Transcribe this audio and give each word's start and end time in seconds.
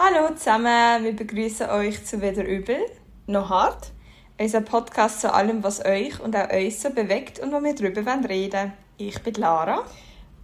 Hallo 0.00 0.32
zusammen, 0.32 1.02
wir 1.02 1.16
begrüßen 1.16 1.70
euch 1.70 2.04
zu 2.04 2.22
Weder 2.22 2.46
Übel, 2.46 2.86
noch 3.26 3.50
hart. 3.50 3.90
Unser 4.38 4.60
Podcast 4.60 5.20
zu 5.20 5.34
allem, 5.34 5.64
was 5.64 5.84
euch 5.84 6.20
und 6.20 6.36
auch 6.36 6.48
uns 6.52 6.80
so 6.80 6.90
bewegt 6.90 7.40
und 7.40 7.50
wo 7.50 7.60
wir 7.64 7.74
darüber 7.74 8.16
reden 8.28 8.52
wollen. 8.52 8.72
Ich 8.96 9.20
bin 9.24 9.34
Lara. 9.34 9.82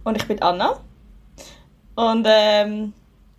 Und 0.03 0.17
ich 0.17 0.27
bin 0.27 0.41
Anna. 0.41 0.81
Und 1.95 2.27
ähm, 2.29 2.91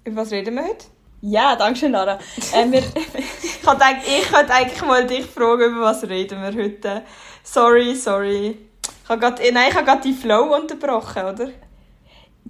über 0.05 0.23
was 0.23 0.31
reden 0.31 0.55
wir 0.55 0.65
heute? 0.65 0.87
Ja, 1.21 1.55
danke 1.55 1.81
schön, 1.81 1.93
Lara. 1.93 2.19
Ähm, 2.55 2.73
wir, 2.73 2.79
ich 3.43 3.61
könnte 3.61 4.55
eigentlich 4.55 4.83
mal 4.87 5.07
dich 5.07 5.27
fragen, 5.27 5.65
über 5.65 5.83
was 5.83 6.03
reden 6.09 6.41
wir 6.41 6.65
heute. 6.65 7.03
Sorry, 7.43 7.95
sorry. 7.95 8.57
Ich 9.05 9.09
habe 9.11 9.21
grad, 9.21 9.39
nein, 9.53 9.69
ich 9.69 9.75
habe 9.75 9.85
gerade 9.85 10.01
die 10.01 10.15
Flow 10.15 10.57
unterbrochen, 10.57 11.27
oder? 11.27 11.51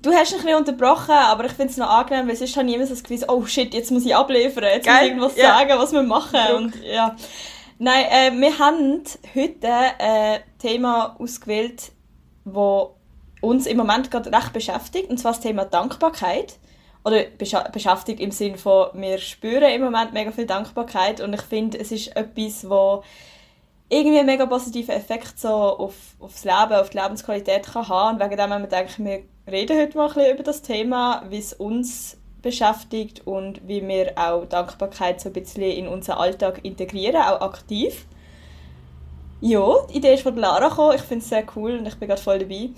Du 0.06 0.14
hast 0.14 0.32
mich 0.32 0.46
ein 0.46 0.54
unterbrochen, 0.54 1.10
aber 1.10 1.46
ich 1.46 1.52
finde 1.52 1.72
es 1.72 1.78
noch 1.78 1.90
angenehm, 1.90 2.28
weil 2.28 2.36
sonst 2.36 2.56
habe 2.56 2.68
ich 2.68 2.76
immer 2.76 2.86
so 2.86 2.94
das 2.94 3.02
Gefühl, 3.02 3.26
oh 3.26 3.44
shit, 3.44 3.74
jetzt 3.74 3.90
muss 3.90 4.06
ich 4.06 4.14
abliefern, 4.14 4.62
jetzt 4.62 4.86
Geil? 4.86 5.16
muss 5.16 5.32
ich 5.32 5.36
irgendwas 5.36 5.36
ja. 5.36 5.58
sagen, 5.58 5.80
was 5.80 5.92
wir 5.92 6.02
machen. 6.04 6.54
Und, 6.54 6.76
ja. 6.84 7.16
Nein, 7.80 8.04
äh, 8.08 8.40
wir 8.40 8.56
haben 8.56 9.02
heute 9.34 9.68
ein 9.98 10.42
Thema 10.60 11.16
ausgewählt, 11.18 11.90
das 12.44 12.86
uns 13.40 13.66
im 13.66 13.78
Moment 13.78 14.12
gerade 14.12 14.32
recht 14.32 14.52
beschäftigt, 14.52 15.10
und 15.10 15.18
zwar 15.18 15.32
das 15.32 15.40
Thema 15.40 15.64
Dankbarkeit. 15.64 16.54
Oder 17.04 17.24
beschäftigt 17.72 18.20
im 18.20 18.30
Sinne 18.30 18.58
von, 18.58 18.90
wir 18.94 19.18
spüren 19.18 19.72
im 19.72 19.82
Moment 19.82 20.12
mega 20.12 20.30
viel 20.30 20.46
Dankbarkeit 20.46 21.20
und 21.20 21.34
ich 21.34 21.42
finde, 21.42 21.80
es 21.80 21.90
ist 21.90 22.14
etwas, 22.16 22.70
wo 22.70 23.02
irgendwie 23.88 24.18
einen 24.18 24.26
mega 24.26 24.46
positiven 24.46 24.94
Effekt 24.94 25.40
so 25.40 25.48
auf, 25.48 25.94
auf 26.20 26.32
das 26.32 26.44
Leben, 26.44 26.80
auf 26.80 26.90
die 26.90 26.98
Lebensqualität 26.98 27.66
kann 27.66 27.88
haben. 27.88 28.16
Und 28.16 28.24
wegen 28.24 28.36
dem 28.36 28.52
haben 28.52 28.62
wir 28.62 28.68
gedacht, 28.68 28.98
wir 28.98 29.22
reden 29.50 29.78
heute 29.78 29.96
mal 29.96 30.08
ein 30.08 30.14
bisschen 30.14 30.34
über 30.34 30.42
das 30.42 30.62
Thema, 30.62 31.24
wie 31.28 31.38
es 31.38 31.52
uns 31.52 32.16
beschäftigt 32.42 33.26
und 33.26 33.66
wie 33.66 33.86
wir 33.86 34.12
auch 34.16 34.44
Dankbarkeit 34.46 35.20
so 35.20 35.28
ein 35.28 35.32
bisschen 35.32 35.62
in 35.62 35.88
unseren 35.88 36.18
Alltag 36.18 36.60
integrieren, 36.64 37.16
auch 37.16 37.40
aktiv. 37.40 38.06
Ja, 39.40 39.86
die 39.90 39.98
Idee 39.98 40.14
ist 40.14 40.22
von 40.22 40.36
Lara 40.36 40.68
gekommen. 40.68 40.96
Ich 40.96 41.02
finde 41.02 41.22
es 41.22 41.28
sehr 41.28 41.44
cool 41.56 41.78
und 41.78 41.86
ich 41.86 41.96
bin 41.96 42.08
gerade 42.08 42.22
voll 42.22 42.38
dabei. 42.38 42.70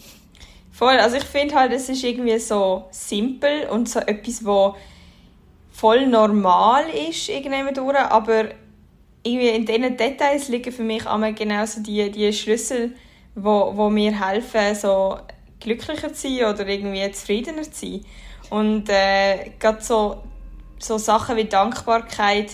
Voll, 0.70 0.98
also 0.98 1.17
ich 1.17 1.25
finde 1.25 1.55
halt, 1.55 1.73
es 1.73 1.89
ist 1.89 2.05
irgendwie 2.05 2.39
so 2.39 2.85
simpel 2.91 3.69
und 3.70 3.89
so 3.89 4.01
etwas, 4.01 4.45
wo 4.45 4.75
voll 5.70 6.07
normal 6.07 6.85
ist 6.91 7.29
irgendwie 7.29 7.73
durch, 7.73 7.97
aber 7.97 8.47
irgendwie 9.23 9.48
in 9.48 9.67
diesen 9.67 9.97
Details 9.97 10.48
liegen 10.48 10.73
für 10.73 10.83
mich 10.83 11.07
einmal 11.07 11.35
genauso 11.35 11.81
die, 11.83 12.11
die 12.11 12.33
Schlüssel, 12.33 12.95
wo, 13.35 13.73
wo 13.75 13.89
mir 13.89 14.27
helfen, 14.27 14.75
so 14.75 15.19
glücklicher 15.61 16.12
zu 16.12 16.28
sein 16.28 16.45
oder 16.53 16.67
irgendwie 16.67 17.11
zufriedener 17.12 17.62
zu 17.62 17.87
sein. 17.87 18.05
Und 18.51 18.89
äh, 18.89 19.51
gerade 19.59 19.83
so, 19.83 20.23
so 20.78 20.98
Sachen 20.98 21.37
wie 21.37 21.45
Dankbarkeit 21.45 22.53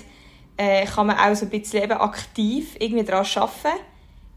äh, 0.57 0.87
kann 0.87 1.07
man 1.07 1.19
auch 1.19 1.35
so 1.35 1.47
ein 1.47 1.51
bisschen 1.51 1.83
eben 1.83 1.93
aktiv 1.93 2.77
irgendwie 2.79 3.05
daran 3.05 3.27
arbeiten, 3.35 3.81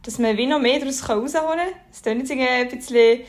dass 0.04 0.20
man 0.20 0.38
wie 0.38 0.48
noch 0.48 0.60
mehr 0.60 0.80
daraus 0.80 1.08
herausholen 1.08 1.58
kann. 1.58 1.82
Das 1.92 2.02
klingt 2.02 2.30
jetzt 2.30 2.32
ein 2.32 2.70
bisschen 2.70 3.22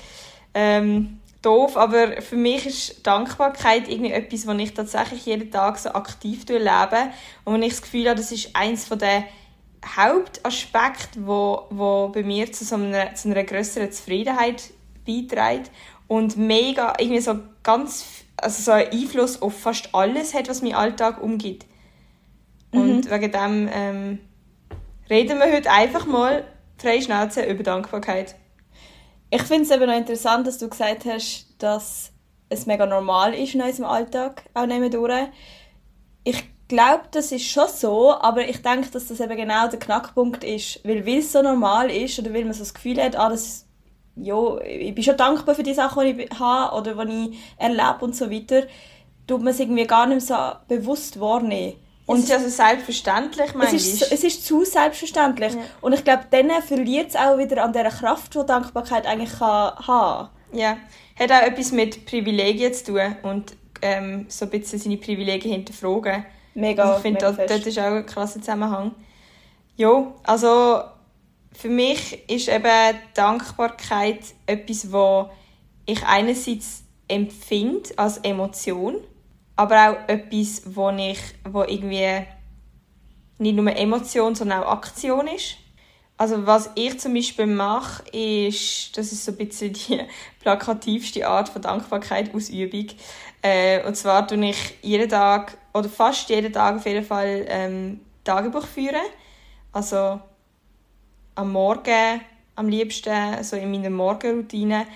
ähm, 0.54 1.20
doof, 1.42 1.76
aber 1.76 2.20
für 2.20 2.36
mich 2.36 2.66
ist 2.66 3.06
Dankbarkeit 3.06 3.88
irgendwie 3.88 4.12
etwas, 4.12 4.46
was 4.46 4.58
ich 4.58 4.74
tatsächlich 4.74 5.26
jeden 5.26 5.50
Tag 5.50 5.78
so 5.78 5.90
aktiv 5.90 6.44
lebe 6.48 7.10
und 7.44 7.54
wenn 7.54 7.62
ich 7.62 7.74
das 7.74 7.82
Gefühl 7.82 8.08
habe, 8.08 8.16
das 8.16 8.32
ist 8.32 8.54
eins 8.54 8.86
von 8.86 8.98
der 8.98 9.24
Hauptaspekte, 9.96 11.24
wo, 11.24 11.66
wo 11.70 12.08
bei 12.08 12.22
mir 12.22 12.50
zu 12.50 12.64
so 12.64 12.74
einer, 12.74 13.14
zu 13.14 13.30
einer 13.30 13.44
größeren 13.44 13.92
Zufriedenheit 13.92 14.70
beiträgt 15.08 15.70
und 16.06 16.36
mega 16.36 16.94
irgendwie 16.98 17.20
so 17.20 17.38
ganz 17.62 18.04
also 18.40 18.62
so 18.62 18.72
einen 18.72 18.92
Einfluss 18.92 19.42
auf 19.42 19.58
fast 19.58 19.94
alles 19.94 20.34
hat, 20.34 20.48
was 20.48 20.62
mein 20.62 20.74
Alltag 20.74 21.22
umgibt. 21.22 21.66
Mhm. 22.72 22.80
Und 22.80 23.10
wegen 23.10 23.32
dem 23.32 23.68
ähm, 23.72 24.18
reden 25.10 25.38
wir 25.38 25.52
heute 25.52 25.70
einfach 25.70 26.06
mal 26.06 26.44
frei 26.76 27.00
Schnauze 27.00 27.44
über 27.44 27.62
Dankbarkeit. 27.62 28.36
Ich 29.30 29.42
finde 29.42 29.64
es 29.64 29.70
eben 29.70 29.86
noch 29.86 29.96
interessant, 29.96 30.46
dass 30.46 30.58
du 30.58 30.68
gesagt 30.68 31.04
hast, 31.04 31.46
dass 31.58 32.12
es 32.48 32.66
mega 32.66 32.86
normal 32.86 33.34
ist 33.34 33.54
in 33.54 33.60
unserem 33.60 33.88
Alltag, 33.88 34.44
auch 34.54 34.66
nehmen 34.66 34.90
durch. 34.90 35.28
Ich 36.24 36.44
glaube, 36.68 37.04
das 37.10 37.32
ist 37.32 37.46
schon 37.46 37.68
so, 37.68 38.14
aber 38.14 38.48
ich 38.48 38.62
denke, 38.62 38.88
dass 38.90 39.08
das 39.08 39.20
eben 39.20 39.36
genau 39.36 39.68
der 39.68 39.78
Knackpunkt 39.78 40.44
ist, 40.44 40.80
weil 40.84 41.04
weil 41.06 41.18
es 41.18 41.32
so 41.32 41.42
normal 41.42 41.90
ist 41.90 42.18
oder 42.18 42.32
weil 42.32 42.44
man 42.44 42.54
so 42.54 42.60
das 42.60 42.74
Gefühl 42.74 43.02
hat, 43.02 43.16
ah, 43.16 43.28
das, 43.28 43.66
ja, 44.20 44.58
ich 44.60 44.94
bin 44.94 45.04
schon 45.04 45.16
dankbar 45.16 45.54
für 45.54 45.62
die 45.62 45.74
Sachen, 45.74 46.16
die 46.16 46.22
ich 46.22 46.38
habe 46.38 46.76
oder 46.76 47.04
die 47.04 47.30
ich 47.30 47.38
erlebe 47.56 47.98
und 48.00 48.16
so 48.16 48.30
weiter, 48.30 48.62
tut 49.26 49.42
man 49.42 49.52
es 49.52 49.60
irgendwie 49.60 49.86
gar 49.86 50.06
nicht 50.06 50.26
so 50.26 50.34
bewusst 50.66 51.20
wahrnehmen. 51.20 51.74
Und 52.06 52.20
es 52.20 52.24
ist 52.24 52.32
also 52.32 52.48
selbstverständlich, 52.48 53.50
es 53.60 53.72
ist, 53.74 54.12
es 54.12 54.24
ist 54.24 54.46
zu 54.46 54.64
selbstverständlich. 54.64 55.52
Ja. 55.52 55.60
Und 55.82 55.92
ich 55.92 56.02
glaube, 56.04 56.24
dann 56.30 56.50
verliert 56.62 57.10
es 57.10 57.16
auch 57.16 57.36
wieder 57.36 57.62
an 57.62 57.74
dieser 57.74 57.90
Kraft, 57.90 58.34
die 58.34 58.46
Dankbarkeit 58.46 59.06
eigentlich 59.06 59.38
kann 59.38 59.76
haben 59.86 60.30
Ja, 60.52 60.78
hat 61.18 61.30
auch 61.30 61.42
etwas 61.42 61.70
mit 61.70 62.06
Privilegien 62.06 62.72
zu 62.72 62.92
tun 62.92 63.16
und 63.22 63.56
ähm, 63.82 64.24
so 64.28 64.46
ein 64.46 64.50
bisschen 64.50 64.78
seine 64.78 64.96
Privilegien 64.96 65.52
hinterfragen. 65.52 66.24
Mega, 66.54 66.96
Ich 66.96 67.02
finde, 67.02 67.20
dort, 67.20 67.38
dort 67.38 67.66
ist 67.66 67.78
auch 67.78 67.84
ein 67.84 68.06
krasser 68.06 68.40
Zusammenhang. 68.40 68.92
Ja, 69.76 70.12
also 70.24 70.80
für 71.52 71.68
mich 71.68 72.28
ist 72.28 72.48
eben 72.48 72.98
Dankbarkeit 73.14 74.20
etwas, 74.46 74.92
wo 74.92 75.30
ich 75.86 76.04
einerseits 76.04 76.84
empfinde 77.08 77.90
als 77.96 78.18
Emotion 78.18 78.96
aber 79.58 79.90
auch 79.90 80.08
etwas, 80.08 80.62
wo 80.66 80.88
ich, 80.90 81.18
wo 81.42 81.64
irgendwie 81.64 82.24
nicht 83.38 83.56
nur 83.56 83.76
Emotion, 83.76 84.36
sondern 84.36 84.62
auch 84.62 84.70
Aktion 84.70 85.26
ist. 85.26 85.56
Also 86.16 86.46
was 86.46 86.70
ich 86.76 87.00
zum 87.00 87.14
Beispiel 87.14 87.46
mache, 87.46 88.04
ist, 88.10 88.96
das 88.96 89.10
ist 89.10 89.24
so 89.24 89.32
ein 89.32 89.36
bisschen 89.36 89.72
die 89.72 90.00
plakativste 90.40 91.26
Art 91.26 91.48
von 91.48 91.60
Dankbarkeit, 91.60 92.32
Ausübung. 92.32 92.86
Äh, 93.42 93.84
und 93.84 93.96
zwar 93.96 94.28
tue 94.28 94.48
ich 94.48 94.76
jeden 94.82 95.08
Tag, 95.08 95.58
oder 95.74 95.88
fast 95.88 96.28
jeden 96.28 96.52
Tag 96.52 96.76
auf 96.76 96.86
jeden 96.86 97.04
Fall, 97.04 97.44
ähm, 97.48 98.00
Tagebuch 98.22 98.66
führen. 98.66 98.94
Also 99.72 100.20
am 101.38 101.52
Morgen 101.52 102.20
am 102.56 102.68
liebsten, 102.68 103.42
so 103.42 103.56
in 103.56 103.70
meiner 103.70 103.90
Morgenroutine, 103.90 104.86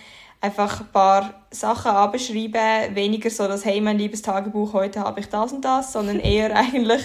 einfach 0.41 0.81
ein 0.81 0.89
paar 0.93 1.35
Sachen 1.53 1.93
abschreiben, 1.93 2.97
weniger 2.97 3.31
so, 3.31 3.47
dass 3.47 3.65
hey, 3.65 3.81
mein 3.81 3.97
liebes 3.97 4.23
Tagebuch, 4.23 4.73
heute 4.73 4.99
habe 4.99 5.21
ich 5.21 5.29
das 5.29 5.53
und 5.53 5.65
das, 5.65 5.93
sondern 5.93 6.19
eher 6.21 6.57
eigentlich 6.57 7.03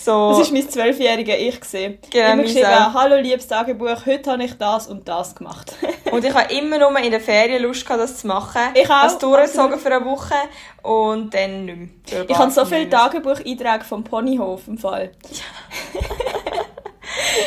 so... 0.00 0.30
Das 0.30 0.42
ist 0.42 0.52
mein 0.52 0.70
zwölfjähriger 0.70 1.36
Ich 1.36 1.60
gesehen. 1.60 1.98
Genau, 2.08 2.34
immer 2.34 2.42
geschrieben, 2.44 2.94
hallo 2.94 3.16
liebes 3.16 3.48
Tagebuch, 3.48 4.06
heute 4.06 4.30
habe 4.30 4.44
ich 4.44 4.56
das 4.56 4.86
und 4.86 5.08
das 5.08 5.34
gemacht. 5.34 5.74
und 6.12 6.24
ich 6.24 6.32
habe 6.32 6.54
immer 6.54 6.78
nur 6.78 6.96
in 7.00 7.10
der 7.10 7.20
Ferien 7.20 7.64
Lust 7.64 7.84
gehabt, 7.84 8.02
das 8.02 8.18
zu 8.18 8.28
machen. 8.28 8.62
Ich 8.74 8.88
auch. 8.88 9.02
Das 9.02 9.18
durchgezogen 9.18 9.80
für 9.80 9.92
eine 9.92 10.04
Woche 10.04 10.34
und 10.82 11.34
dann 11.34 11.64
nicht 11.64 12.12
mehr. 12.12 12.24
Ich 12.28 12.38
habe 12.38 12.52
so 12.52 12.64
viele 12.64 12.88
Tagebucheinträge 12.88 13.84
vom 13.84 14.04
Ponyhof 14.04 14.68
im 14.68 14.78
Fall. 14.78 15.10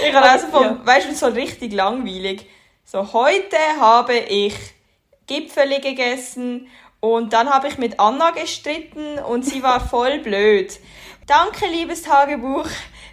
Ich 0.07 0.13
habe 0.13 0.29
also 0.29 0.47
vom, 0.47 0.63
ja. 0.63 0.79
weißt 0.83 1.09
du, 1.09 1.16
so 1.16 1.27
richtig 1.27 1.73
langweilig. 1.73 2.45
So, 2.85 3.13
heute 3.13 3.57
habe 3.79 4.16
ich 4.16 4.55
Gipfeli 5.27 5.79
gegessen 5.79 6.67
und 7.00 7.33
dann 7.33 7.50
habe 7.50 7.67
ich 7.67 7.77
mit 7.77 8.00
Anna 8.00 8.31
gestritten 8.31 9.19
und 9.19 9.45
sie 9.45 9.63
war 9.63 9.79
voll 9.79 10.19
blöd. 10.23 10.79
Danke, 11.27 11.67
liebes 11.67 12.01
Tagebuch. 12.01 12.67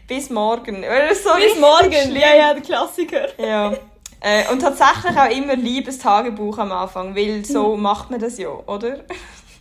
Bis 0.08 0.30
morgen. 0.30 0.84
So 1.22 1.34
Bis 1.34 1.58
morgen, 1.58 1.92
schlimm. 1.92 2.16
ja, 2.16 2.34
ja, 2.34 2.54
der 2.54 2.62
Klassiker. 2.62 3.26
Ja. 3.38 3.72
Äh, 4.20 4.50
und 4.50 4.60
tatsächlich 4.60 5.16
auch 5.16 5.28
immer 5.28 5.56
liebes 5.56 5.98
Tagebuch 5.98 6.58
am 6.58 6.72
Anfang, 6.72 7.14
weil 7.14 7.44
so 7.44 7.76
macht 7.76 8.10
man 8.10 8.20
das 8.20 8.38
ja, 8.38 8.48
oder? 8.48 9.04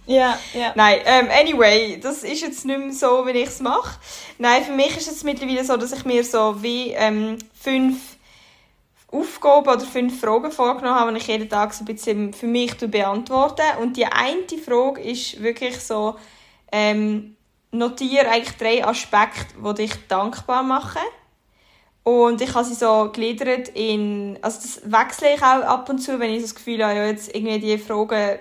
Ja, 0.08 0.38
ja. 0.54 0.72
Nein, 0.76 1.00
ähm, 1.06 1.30
anyway, 1.32 2.00
das 2.00 2.24
ist 2.24 2.42
jetzt 2.42 2.66
nicht 2.66 2.78
mehr 2.78 2.94
so, 2.94 3.26
wie 3.26 3.32
ich 3.32 3.48
es 3.50 3.60
mache. 3.60 4.00
Nein, 4.38 4.64
für 4.64 4.72
mich 4.72 4.96
ist 4.98 5.12
es 5.12 5.24
mittlerweile 5.24 5.64
so, 5.66 5.78
dass 5.78 5.94
ich 5.94 6.06
mir 6.06 6.24
so 6.24 6.62
wie 6.62 6.92
ähm, 6.92 7.38
fünf 7.54 8.18
Aufgaben 9.12 9.68
oder 9.68 9.80
fünf 9.80 10.20
Fragen 10.20 10.52
vorgenommen 10.52 11.00
habe, 11.00 11.12
die 11.12 11.18
ich 11.18 11.28
jeden 11.28 11.50
Tag 11.50 11.74
so 11.74 11.84
ein 11.84 11.86
bisschen 11.86 12.34
für 12.34 12.48
mich 12.48 12.76
beantworte. 12.78 13.64
Und 13.82 13.98
die 13.98 14.06
eine 14.06 14.46
Frage 14.64 15.02
ist 15.02 15.42
wirklich 15.42 15.80
so, 15.80 16.16
ähm, 16.72 17.36
notiere 17.72 18.30
eigentlich 18.30 18.58
drei 18.58 18.86
Aspekte, 18.86 19.56
die 19.58 19.74
dich 19.74 20.08
dankbar 20.08 20.64
machen. 20.64 21.02
Und 22.04 22.40
ich 22.42 22.54
habe 22.54 22.66
sie 22.66 22.76
so 22.76 23.06
gegliedert 23.06 23.70
in, 23.70 24.38
also 24.42 24.60
das 24.62 24.82
wechsle 24.84 25.34
ich 25.34 25.42
auch 25.42 25.64
ab 25.64 25.90
und 25.90 25.98
zu, 26.00 26.20
wenn 26.20 26.30
ich 26.30 26.42
so 26.42 26.48
das 26.48 26.56
Gefühl 26.56 26.86
habe, 26.86 26.96
ja, 26.96 27.06
jetzt 27.08 27.34
irgendwie 27.36 27.60
die 27.60 27.78
Fragen, 27.80 28.38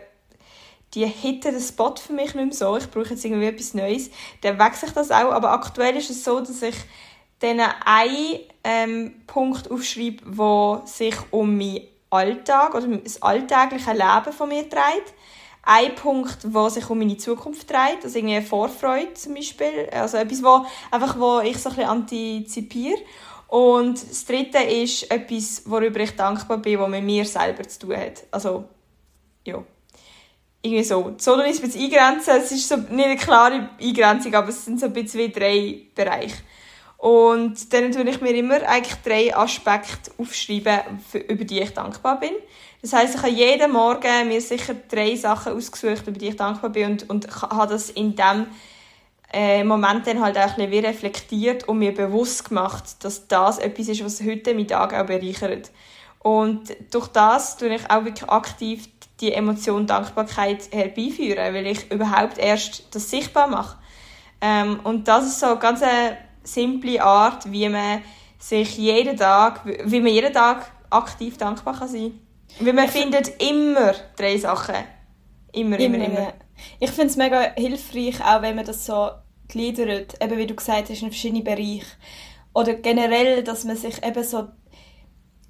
die 0.94 1.06
hitten 1.06 1.52
den 1.52 1.60
Spot 1.60 1.94
für 1.96 2.12
mich 2.12 2.34
nicht 2.34 2.46
mehr 2.46 2.52
so, 2.52 2.76
ich 2.76 2.90
brauche 2.90 3.10
jetzt 3.10 3.24
irgendwie 3.24 3.46
etwas 3.46 3.74
Neues, 3.74 4.10
dann 4.42 4.58
wechsle 4.58 4.88
ich 4.88 4.94
das 4.94 5.10
auch. 5.10 5.32
Aber 5.32 5.52
aktuell 5.52 5.96
ist 5.96 6.10
es 6.10 6.24
so, 6.24 6.40
dass 6.40 6.62
ich 6.62 6.76
dann 7.40 7.60
einen 7.84 8.40
ähm, 8.62 9.22
Punkt 9.26 9.70
aufschreibe, 9.70 10.22
der 10.24 10.82
sich 10.86 11.16
um 11.30 11.56
meinen 11.56 11.80
Alltag 12.10 12.74
oder 12.74 12.86
das 12.86 13.20
alltägliche 13.22 13.92
Leben 13.92 14.32
von 14.32 14.48
mir 14.48 14.62
dreht. 14.62 15.12
ein 15.62 15.94
Punkt, 15.94 16.38
der 16.44 16.70
sich 16.70 16.88
um 16.90 16.98
meine 16.98 17.16
Zukunft 17.16 17.68
dreht, 17.70 18.04
also 18.04 18.18
irgendwie 18.18 18.40
Vorfreude 18.42 19.14
zum 19.14 19.34
Beispiel, 19.34 19.88
also 19.92 20.18
etwas, 20.18 20.42
wo, 20.42 20.64
einfach, 20.90 21.18
wo 21.18 21.40
ich 21.40 21.58
so 21.58 21.70
ein 21.70 21.80
antizipiere. 21.80 23.00
Und 23.48 24.02
das 24.10 24.24
Dritte 24.24 24.58
ist 24.58 25.10
etwas, 25.10 25.62
worüber 25.66 26.00
ich 26.00 26.16
dankbar 26.16 26.58
bin, 26.58 26.78
was 26.78 26.88
mit 26.88 27.04
mir 27.04 27.24
selber 27.24 27.66
zu 27.68 27.78
tun 27.80 27.96
hat. 27.96 28.24
Also, 28.30 28.64
ja. 29.44 29.62
Irgendwie 30.64 30.82
so. 30.82 31.14
So 31.18 31.38
ist 31.42 31.62
es 31.62 31.76
eingrenzen. 31.76 32.36
Es 32.38 32.50
ist 32.50 32.66
so 32.66 32.76
nicht 32.76 32.90
eine 32.90 33.16
klare 33.16 33.68
Eingrenzung, 33.78 34.34
aber 34.34 34.48
es 34.48 34.64
sind 34.64 34.80
so 34.80 34.86
ein 34.86 34.94
bisschen 34.94 35.20
wie 35.20 35.28
drei 35.28 35.80
Bereiche. 35.94 36.38
Und 36.96 37.70
dann 37.74 37.92
tue 37.92 38.08
ich 38.08 38.22
mir 38.22 38.34
immer 38.34 38.66
eigentlich 38.66 38.94
drei 39.04 39.36
Aspekte 39.36 40.10
aufschreiben, 40.16 40.80
über 41.28 41.44
die 41.44 41.60
ich 41.60 41.74
dankbar 41.74 42.18
bin. 42.18 42.30
Das 42.80 42.94
heisst, 42.94 43.16
ich 43.16 43.22
habe 43.22 43.30
jeden 43.30 43.72
Morgen 43.72 44.28
mir 44.28 44.40
sicher 44.40 44.74
drei 44.88 45.14
Sachen 45.16 45.52
ausgesucht, 45.52 46.06
über 46.06 46.18
die 46.18 46.28
ich 46.28 46.36
dankbar 46.36 46.70
bin 46.70 46.92
und, 46.92 47.10
und 47.10 47.42
habe 47.42 47.66
das 47.66 47.90
in 47.90 48.16
dem 48.16 48.46
äh, 49.34 49.64
Moment 49.64 50.06
dann 50.06 50.22
halt 50.22 50.38
auch 50.38 50.56
ein 50.56 50.70
bisschen 50.70 50.86
reflektiert 50.86 51.68
und 51.68 51.78
mir 51.78 51.92
bewusst 51.92 52.48
gemacht, 52.48 53.04
dass 53.04 53.28
das 53.28 53.58
etwas 53.58 53.88
ist, 53.88 54.02
was 54.02 54.22
heute 54.22 54.54
meinen 54.54 54.68
Tag 54.68 54.94
auch 54.94 55.04
bereichert. 55.04 55.70
Und 56.20 56.74
durch 56.90 57.08
das 57.08 57.58
tue 57.58 57.74
ich 57.74 57.90
auch 57.90 58.06
wirklich 58.06 58.30
aktiv 58.30 58.88
die 59.20 59.32
Emotion 59.32 59.86
Dankbarkeit 59.86 60.70
herbeiführen, 60.72 61.54
weil 61.54 61.66
ich 61.66 61.90
überhaupt 61.90 62.38
erst 62.38 62.94
das 62.94 63.10
sichtbar 63.10 63.46
mache. 63.46 63.78
Ähm, 64.40 64.80
und 64.84 65.08
das 65.08 65.26
ist 65.26 65.40
so 65.40 65.56
ganz 65.58 65.82
eine 65.82 66.18
simple 66.42 67.02
Art, 67.02 67.50
wie 67.50 67.68
man 67.68 68.02
sich 68.38 68.76
jeden 68.76 69.16
Tag, 69.16 69.60
wie 69.64 70.00
man 70.00 70.12
jeden 70.12 70.32
Tag 70.32 70.70
aktiv 70.90 71.38
dankbar 71.38 71.78
kann 71.78 71.88
sein 71.88 72.12
kann. 72.58 72.66
Weil 72.66 72.72
man 72.72 72.88
findet 72.88 73.42
immer 73.42 73.94
drei 74.16 74.36
Sachen. 74.36 74.76
Immer, 75.52 75.78
immer, 75.78 75.96
immer. 75.96 76.04
immer. 76.06 76.32
Ich 76.78 76.90
finde 76.90 77.08
es 77.08 77.16
mega 77.16 77.52
hilfreich, 77.56 78.20
auch 78.24 78.42
wenn 78.42 78.56
man 78.56 78.64
das 78.64 78.84
so 78.84 79.10
gliedert, 79.48 80.22
eben 80.22 80.38
wie 80.38 80.46
du 80.46 80.54
gesagt 80.54 80.90
hast, 80.90 81.02
in 81.02 81.10
verschiedene 81.10 81.42
Bereiche. 81.42 81.86
Oder 82.52 82.74
generell, 82.74 83.42
dass 83.42 83.64
man 83.64 83.76
sich 83.76 84.04
eben 84.04 84.22
so 84.22 84.48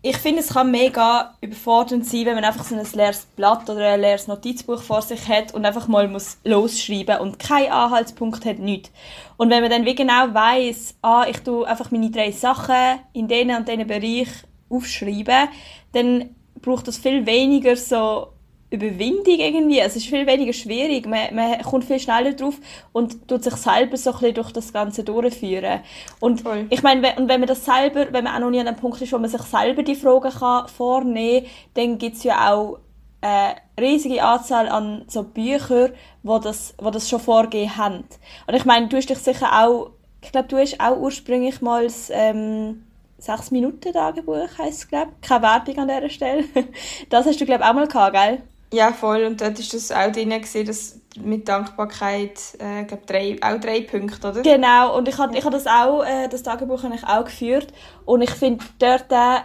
ich 0.07 0.19
finde, 0.19 0.41
es 0.41 0.49
kann 0.53 0.71
mega 0.71 1.35
überfordernd 1.41 2.05
sein, 2.05 2.27
wenn 2.27 2.35
man 2.35 2.45
einfach 2.45 2.65
so 2.65 2.75
ein 2.75 2.87
leeres 2.93 3.25
Blatt 3.37 3.71
oder 3.71 3.95
ein 3.95 4.03
leeres 4.03 4.27
Notizbuch 4.27 4.83
vor 4.83 5.01
sich 5.01 5.27
hat 5.29 5.55
und 5.55 5.65
einfach 5.65 5.89
mal 5.89 6.09
muss 6.09 6.37
losschreiben 6.45 7.21
und 7.21 7.39
keinen 7.39 7.73
Anhaltspunkt 7.73 8.45
hat, 8.45 8.59
nichts. 8.59 8.91
Und 9.39 9.49
wenn 9.49 9.63
man 9.63 9.71
dann 9.71 9.87
wie 9.87 9.95
genau 9.95 10.35
weiß, 10.35 10.97
ah, 11.01 11.25
ich 11.27 11.39
tue 11.39 11.67
einfach 11.67 11.91
meine 11.91 12.11
drei 12.11 12.33
Sachen 12.33 13.01
in 13.15 13.29
diesen 13.29 13.57
und 13.57 13.67
diesen 13.67 13.87
Bereich 13.87 14.29
aufschreiben, 14.69 15.49
dann 15.93 16.35
braucht 16.61 16.87
das 16.87 16.99
viel 16.99 17.25
weniger 17.25 17.75
so 17.75 18.34
Überwindung 18.75 19.39
irgendwie. 19.39 19.79
Es 19.79 19.97
ist 19.97 20.07
viel 20.07 20.27
weniger 20.27 20.53
schwierig. 20.53 21.07
Man, 21.07 21.35
man 21.35 21.61
kommt 21.63 21.85
viel 21.85 21.99
schneller 21.99 22.33
drauf 22.33 22.55
und 22.93 23.29
tut 23.29 23.45
sich 23.45 23.55
selber 23.55 23.97
so 23.97 24.11
ein 24.11 24.19
bisschen 24.19 24.35
durch 24.35 24.53
das 24.53 24.73
Ganze 24.73 25.05
durchführen. 25.05 25.81
Und 26.21 26.43
Voll. 26.43 26.67
ich 26.71 26.83
meine, 26.83 27.15
und 27.17 27.29
wenn 27.29 27.41
man 27.41 27.49
das 27.49 27.65
selber, 27.65 28.07
wenn 28.13 28.25
man 28.25 28.35
auch 28.35 28.41
noch 28.41 28.51
nie 28.51 28.61
an 28.61 28.69
einem 28.69 28.77
Punkt 28.77 29.01
ist, 29.01 29.13
wo 29.13 29.19
man 29.19 29.31
sich 29.31 29.43
selber 29.43 29.83
die 29.83 29.95
Fragen 29.95 30.31
kann 30.31 30.69
vornehmen 30.69 31.45
kann, 31.45 31.51
dann 31.75 31.99
gibt 31.99 32.17
es 32.17 32.25
ja 32.25 32.53
auch 32.53 32.79
eine 33.21 33.57
riesige 33.81 34.23
Anzahl 34.23 34.69
an 34.69 35.05
so 35.09 35.23
Büchern, 35.23 35.93
wo 36.23 36.39
das, 36.39 36.75
wo 36.79 36.91
das 36.91 37.09
schon 37.09 37.21
vorgegeben 37.21 37.77
haben. 37.77 38.05
Und 38.47 38.55
ich 38.55 38.65
meine, 38.65 38.89
du 38.89 38.97
hast 38.97 39.09
dich 39.09 39.19
sicher 39.19 39.65
auch, 39.65 39.91
ich 40.23 40.31
glaube, 40.31 40.49
du 40.49 40.59
hast 40.59 40.79
auch 40.81 40.99
ursprünglich 40.99 41.61
mal 41.63 41.85
das, 41.85 42.11
ähm, 42.13 42.85
6 43.25 43.53
Minuten 43.53 43.93
Tagebuch 43.93 44.59
heisst 44.59 44.79
es, 44.81 44.89
glaube 44.89 45.13
ich. 45.21 45.27
Keine 45.27 45.43
Werbung 45.43 45.79
an 45.79 45.89
dieser 45.89 46.11
Stelle. 46.11 46.45
Das 47.09 47.27
hast 47.27 47.41
du, 47.41 47.47
glaube 47.47 47.63
ich, 47.63 47.69
auch 47.69 47.75
mal 47.75 47.89
gehabt, 47.89 48.15
gell? 48.15 48.43
Ja, 48.73 48.93
voll. 48.93 49.25
Und 49.25 49.41
dort 49.41 49.59
war 49.59 49.67
das 49.73 49.93
auch 49.93 50.13
drin, 50.13 50.31
gewesen, 50.31 50.67
dass 50.67 51.01
mit 51.23 51.49
Dankbarkeit, 51.49 52.41
äh, 52.59 52.85
glaub, 52.85 53.07
drei, 53.07 53.37
auch 53.41 53.61
drei 53.61 53.83
Punkte, 53.83 54.29
oder? 54.29 54.43
Genau. 54.43 54.97
Und 54.97 55.09
ich 55.09 55.19
habe 55.19 55.37
ich 55.37 55.45
das 55.45 55.67
auch, 55.67 56.05
äh, 56.05 56.29
das 56.29 56.43
Tagebuch 56.43 56.83
habe 56.83 56.95
ich 56.95 57.05
auch 57.05 57.25
geführt. 57.25 57.69
Und 58.05 58.23
ich 58.23 58.31
finde 58.31 58.65
dort, 58.79 59.13
äh, 59.13 59.41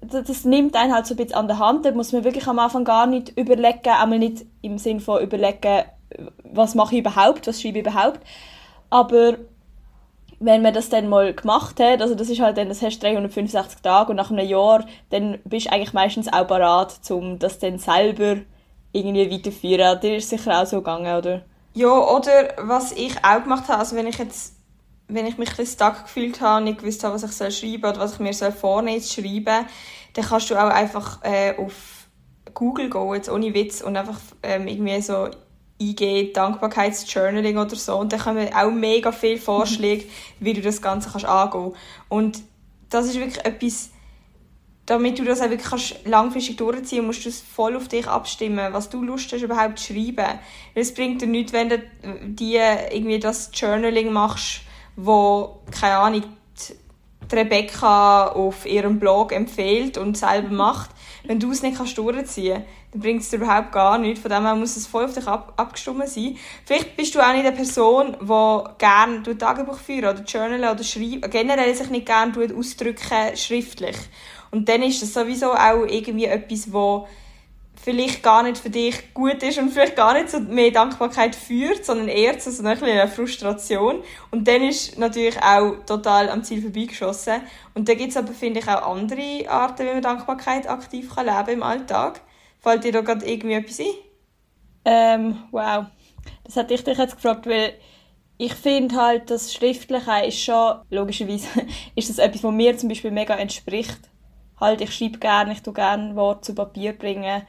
das 0.00 0.44
nimmt 0.44 0.76
einen 0.76 0.92
halt 0.92 1.06
so 1.06 1.14
ein 1.14 1.16
bisschen 1.16 1.34
an 1.34 1.46
der 1.46 1.58
Hand. 1.58 1.84
Da 1.84 1.92
muss 1.92 2.12
man 2.12 2.24
wirklich 2.24 2.46
am 2.46 2.58
Anfang 2.58 2.84
gar 2.84 3.06
nicht 3.06 3.36
überlegen, 3.38 3.88
einmal 3.88 4.18
nicht 4.18 4.44
im 4.60 4.78
Sinn 4.78 5.00
von 5.00 5.22
überlegen, 5.22 5.84
was 6.44 6.74
mache 6.74 6.94
ich 6.94 7.00
überhaupt, 7.00 7.46
was 7.46 7.60
schreibe 7.60 7.78
ich 7.78 7.86
überhaupt. 7.86 8.20
Aber 8.90 9.36
wenn 10.44 10.62
man 10.62 10.74
das 10.74 10.88
dann 10.88 11.08
mal 11.08 11.32
gemacht 11.32 11.78
hat, 11.78 12.02
also 12.02 12.16
das 12.16 12.28
ist 12.28 12.40
halt 12.40 12.56
dann, 12.56 12.68
das 12.68 12.82
hast 12.82 13.00
365 13.00 13.80
Tage 13.80 14.10
und 14.10 14.16
nach 14.16 14.30
einem 14.30 14.46
Jahr, 14.46 14.84
dann 15.10 15.38
bist 15.44 15.66
du 15.66 15.72
eigentlich 15.72 15.92
meistens 15.92 16.32
auch 16.32 16.46
bereit, 16.46 16.98
um 17.10 17.38
das 17.38 17.60
dann 17.60 17.78
selber 17.78 18.38
irgendwie 18.90 19.30
weiterzuführen. 19.30 20.00
Dir 20.00 20.16
ist 20.16 20.28
sicher 20.28 20.60
auch 20.60 20.66
so 20.66 20.78
gegangen, 20.78 21.16
oder? 21.16 21.42
Ja, 21.74 21.92
oder 21.92 22.54
was 22.58 22.90
ich 22.92 23.16
auch 23.24 23.42
gemacht 23.42 23.68
habe, 23.68 23.78
also 23.78 23.94
wenn 23.94 24.08
ich 24.08 24.18
jetzt, 24.18 24.56
wenn 25.06 25.26
ich 25.26 25.38
mich 25.38 25.50
ein 25.50 25.56
bisschen 25.56 25.86
stuck 25.86 26.02
gefühlt 26.02 26.40
habe 26.40 26.58
und 26.58 26.64
nicht 26.64 26.80
gewusst 26.80 27.04
habe, 27.04 27.14
was 27.14 27.22
ich 27.22 27.32
soll 27.32 27.52
schreiben 27.52 27.84
oder 27.84 28.00
was 28.00 28.14
ich 28.14 28.18
mir 28.18 28.34
soll 28.34 28.52
vornehmen 28.52 29.00
zu 29.00 29.22
schreiben, 29.22 29.66
dann 30.14 30.24
kannst 30.24 30.50
du 30.50 30.56
auch 30.56 30.70
einfach 30.70 31.22
äh, 31.22 31.54
auf 31.56 32.08
Google 32.52 32.90
gehen, 32.90 33.14
jetzt 33.14 33.30
ohne 33.30 33.54
Witz, 33.54 33.80
und 33.80 33.96
einfach 33.96 34.18
ähm, 34.42 34.66
irgendwie 34.66 35.00
so 35.00 35.28
eingeben, 35.88 36.32
Dankbarkeitsjournaling 36.32 37.58
oder 37.58 37.76
so. 37.76 37.96
Und 37.96 38.12
dann 38.12 38.20
kommen 38.20 38.52
auch 38.54 38.70
mega 38.70 39.12
viele 39.12 39.38
Vorschläge, 39.38 40.04
wie 40.40 40.52
du 40.52 40.60
das 40.60 40.82
Ganze 40.82 41.10
kannst 41.10 41.26
angehen 41.26 41.72
Und 42.08 42.42
das 42.90 43.06
ist 43.06 43.16
wirklich 43.16 43.44
etwas, 43.44 43.90
damit 44.86 45.18
du 45.18 45.24
das 45.24 45.40
auch 45.40 45.50
wirklich 45.50 45.68
kannst 45.68 46.06
langfristig 46.06 46.56
durchziehen 46.56 47.06
musst 47.06 47.24
du 47.24 47.28
es 47.28 47.40
voll 47.40 47.76
auf 47.76 47.88
dich 47.88 48.06
abstimmen, 48.06 48.72
was 48.72 48.90
du 48.90 49.02
Lust 49.02 49.32
hast, 49.32 49.42
überhaupt 49.42 49.78
zu 49.78 49.92
schreiben. 49.92 50.38
Es 50.74 50.92
bringt 50.92 51.22
dir 51.22 51.28
nichts, 51.28 51.52
wenn 51.52 51.68
du 51.68 51.82
die, 52.24 52.56
irgendwie 52.56 53.20
das 53.20 53.50
Journaling 53.54 54.12
machst, 54.12 54.62
wo, 54.96 55.60
keine 55.70 55.96
Ahnung, 55.98 56.22
die 57.30 57.34
Rebecca 57.34 58.28
auf 58.28 58.66
ihrem 58.66 58.98
Blog 58.98 59.32
empfiehlt 59.32 59.98
und 59.98 60.16
selber 60.16 60.52
macht, 60.52 60.90
wenn 61.24 61.38
du 61.38 61.52
es 61.52 61.62
nicht 61.62 61.76
kannst 61.76 61.96
durchziehen 61.96 62.54
kannst, 62.54 62.68
dann 62.92 63.00
bringt 63.00 63.22
es 63.22 63.32
überhaupt 63.32 63.72
gar 63.72 63.98
nichts. 63.98 64.20
Von 64.20 64.30
dem 64.30 64.44
her 64.44 64.54
muss 64.54 64.76
es 64.76 64.86
voll 64.86 65.04
auf 65.04 65.14
dich 65.14 65.26
ab, 65.26 65.54
abgestimmt 65.56 66.08
sein. 66.08 66.36
Vielleicht 66.64 66.96
bist 66.96 67.14
du 67.14 67.20
auch 67.20 67.32
nicht 67.32 67.46
eine 67.46 67.52
Person, 67.52 68.16
die 68.20 68.78
gerne 68.78 69.38
Tagebuch 69.38 69.78
führen 69.78 70.14
oder 70.14 70.22
Journal 70.22 70.74
oder 70.74 70.84
schreiben, 70.84 71.22
generell 71.30 71.74
sich 71.74 71.90
nicht 71.90 72.06
gerne 72.06 72.34
ausdrücken 72.54 73.36
schriftlich. 73.36 73.96
Und 74.50 74.68
dann 74.68 74.82
ist 74.82 75.00
das 75.00 75.14
sowieso 75.14 75.52
auch 75.52 75.86
irgendwie 75.86 76.26
etwas, 76.26 76.70
wo 76.70 77.08
vielleicht 77.82 78.22
gar 78.22 78.42
nicht 78.42 78.58
für 78.58 78.70
dich 78.70 79.12
gut 79.12 79.42
ist 79.42 79.58
und 79.58 79.70
vielleicht 79.70 79.96
gar 79.96 80.12
nicht 80.12 80.30
zu 80.30 80.40
mehr 80.40 80.70
Dankbarkeit 80.70 81.34
führt, 81.34 81.84
sondern 81.84 82.08
eher 82.08 82.38
zu 82.38 82.52
so 82.52 82.62
einer 82.62 83.08
Frustration. 83.08 84.02
Und 84.30 84.46
dann 84.46 84.62
ist 84.62 84.98
natürlich 84.98 85.42
auch 85.42 85.76
total 85.86 86.28
am 86.30 86.44
Ziel 86.44 86.62
vorbeigeschossen. 86.62 87.40
Und 87.74 87.88
da 87.88 87.94
gibt 87.94 88.10
es 88.10 88.16
aber, 88.16 88.32
finde 88.32 88.60
ich, 88.60 88.68
auch 88.68 88.86
andere 88.86 89.48
Arten, 89.48 89.86
wie 89.86 89.92
man 89.94 90.02
Dankbarkeit 90.02 90.68
aktiv 90.68 91.12
kann 91.14 91.26
leben 91.26 91.58
im 91.58 91.62
Alltag. 91.62 92.20
Fällt 92.62 92.84
dir 92.84 92.92
da 92.92 93.00
gerade 93.00 93.26
irgendwie 93.26 93.54
etwas 93.54 93.80
ein? 93.80 93.86
Ähm, 94.84 95.38
wow. 95.50 95.86
Das 96.44 96.56
hätte 96.56 96.74
ich 96.74 96.84
dich 96.84 96.96
jetzt 96.96 97.16
gefragt, 97.16 97.46
weil 97.46 97.74
ich 98.38 98.54
finde 98.54 98.96
halt, 98.96 99.30
das 99.30 99.52
Schriftliche 99.52 100.26
ist 100.26 100.40
schon, 100.40 100.78
logischerweise, 100.90 101.48
ist 101.96 102.08
das 102.08 102.18
etwas, 102.18 102.44
was 102.44 102.52
mir 102.52 102.76
zum 102.76 102.88
Beispiel 102.88 103.10
mega 103.10 103.34
entspricht. 103.34 104.00
Halt, 104.60 104.80
ich 104.80 104.94
schreibe 104.94 105.18
gerne, 105.18 105.52
ich 105.52 105.62
tue 105.62 105.72
gerne 105.72 106.14
Worte 106.14 106.42
zu 106.42 106.54
Papier 106.54 106.92
bringen 106.92 107.42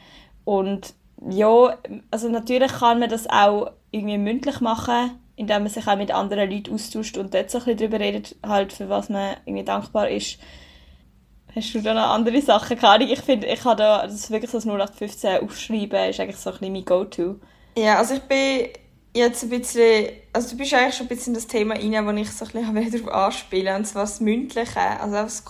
und 0.46 0.94
ja, 1.30 1.78
also 2.12 2.28
natürlich 2.28 2.72
kann 2.72 3.00
man 3.00 3.10
das 3.10 3.30
auch 3.30 3.72
irgendwie 3.92 4.18
mündlich 4.18 4.60
machen, 4.62 5.12
indem 5.36 5.64
man 5.64 5.72
sich 5.72 5.88
auch 5.88 5.96
mit 5.96 6.12
anderen 6.12 6.50
Leuten 6.50 6.74
austauscht 6.74 7.18
und 7.18 7.34
dort 7.34 7.50
so 7.50 7.60
ein 7.60 7.66
bisschen 7.66 7.78
darüber 7.78 8.00
redet, 8.00 8.36
halt, 8.46 8.74
für 8.74 8.90
was 8.90 9.10
man 9.10 9.38
irgendwie 9.46 9.64
dankbar 9.64 10.10
ist. 10.10 10.40
Hast 11.56 11.74
du 11.74 11.82
da 11.82 11.94
noch 11.94 12.10
andere 12.10 12.42
Sachen? 12.42 12.78
Keine 12.78 13.06
ich 13.06 13.22
finde, 13.22 13.48
ich 13.48 13.64
habe 13.64 13.76
da, 13.76 14.08
das 14.08 14.32
wirklich 14.32 14.50
so 14.50 14.58
das 14.58 14.66
0815 14.66 15.42
aufschreiben, 15.42 16.10
ist 16.10 16.20
eigentlich 16.20 16.38
so 16.38 16.50
ein 16.50 16.58
bisschen 16.58 16.74
mein 16.74 16.86
Go-To. 16.86 17.36
Ja, 17.78 17.98
also 17.98 18.16
ich 18.16 18.22
bin 18.22 18.70
jetzt 19.16 19.44
ein 19.44 19.50
bisschen, 19.50 20.10
also 20.32 20.50
du 20.50 20.58
bist 20.58 20.74
eigentlich 20.74 20.96
schon 20.96 21.06
ein 21.06 21.10
bisschen 21.10 21.34
in 21.34 21.36
das 21.36 21.48
Thema 21.48 21.76
rein, 21.76 22.06
wo 22.06 22.12
ich 22.12 22.32
so 22.32 22.46
ein 22.46 22.74
bisschen 22.74 23.04
darauf 23.06 23.26
anspielen 23.26 23.76
und 23.76 23.86
zwar 23.86 24.04
das 24.04 24.20
Mündliche, 24.20 24.80
also 24.80 25.16
das 25.16 25.44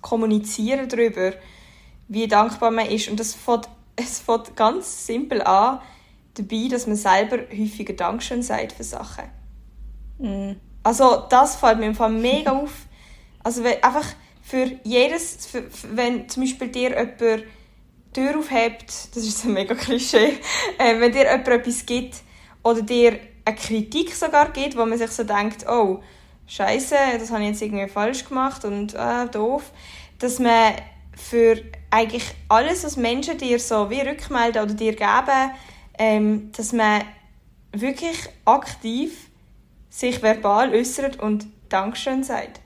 Kommunizieren 0.00 0.88
darüber, 0.88 1.32
wie 2.08 2.26
dankbar 2.26 2.70
man 2.70 2.86
ist 2.86 3.08
und 3.08 3.20
das 3.20 3.34
fängt, 3.34 3.68
es 3.96 4.20
fängt 4.20 4.56
ganz 4.56 5.06
simpel 5.06 5.42
an, 5.42 5.80
dabei, 6.34 6.68
dass 6.68 6.86
man 6.86 6.96
selber 6.96 7.38
häufiger 7.56 7.94
Dankeschön 7.94 8.42
sagt 8.42 8.72
für 8.72 8.84
Sachen. 8.84 9.24
Mm. 10.18 10.56
Also 10.82 11.24
das 11.30 11.56
fällt 11.56 11.78
mir 11.78 11.86
im 11.86 11.94
Fall 11.94 12.10
mega 12.10 12.52
auf. 12.52 12.72
Also 13.42 13.62
einfach 13.62 14.04
für 14.44 14.70
jedes, 14.84 15.46
für, 15.46 15.64
wenn 15.94 16.28
zum 16.28 16.42
Beispiel 16.42 16.68
dir 16.68 16.90
jemand 16.90 17.20
die 17.20 17.44
Tür 18.12 18.38
aufhebt, 18.38 18.90
das 19.14 19.24
ist 19.24 19.44
ein 19.44 19.54
mega 19.54 19.74
Klischee, 19.74 20.38
äh, 20.78 21.00
wenn 21.00 21.12
dir 21.12 21.24
jemand 21.24 21.48
etwas 21.48 21.86
gibt 21.86 22.16
oder 22.62 22.82
dir 22.82 23.18
eine 23.44 23.56
Kritik 23.56 24.14
sogar 24.14 24.52
gibt, 24.52 24.76
wo 24.76 24.84
man 24.84 24.98
sich 24.98 25.10
so 25.10 25.24
denkt, 25.24 25.66
oh, 25.68 26.02
Scheiße, 26.46 26.94
das 27.18 27.30
habe 27.30 27.42
ich 27.42 27.50
jetzt 27.50 27.62
irgendwie 27.62 27.88
falsch 27.88 28.26
gemacht 28.26 28.64
und 28.66 28.94
äh, 28.94 29.26
doof, 29.32 29.72
dass 30.18 30.38
man 30.38 30.74
für 31.16 31.62
eigentlich 31.90 32.24
alles, 32.48 32.84
was 32.84 32.96
Menschen 32.96 33.38
dir 33.38 33.58
so 33.58 33.88
wie 33.88 34.00
rückmelden 34.00 34.62
oder 34.62 34.74
dir 34.74 34.94
geben, 34.94 35.52
ähm, 35.98 36.52
dass 36.56 36.72
man 36.72 37.02
wirklich 37.72 38.18
aktiv 38.44 39.30
sich 39.88 40.22
verbal 40.22 40.74
äußert 40.74 41.20
und 41.20 41.46
Dankeschön 41.68 42.24
sagt. 42.24 42.60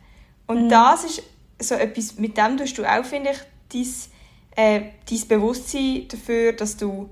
Und 0.46 0.64
mhm. 0.64 0.68
das 0.70 1.04
ist 1.04 1.22
so 1.60 1.74
etwas, 1.74 2.16
mit 2.18 2.36
dem 2.36 2.56
tust 2.56 2.78
du 2.78 2.84
auch, 2.84 3.04
finde 3.04 3.30
ich, 3.30 3.86
dein, 4.56 4.80
äh, 4.80 4.90
dein 5.08 5.28
Bewusstsein 5.28 6.06
dafür, 6.08 6.52
dass 6.52 6.76
du 6.76 7.10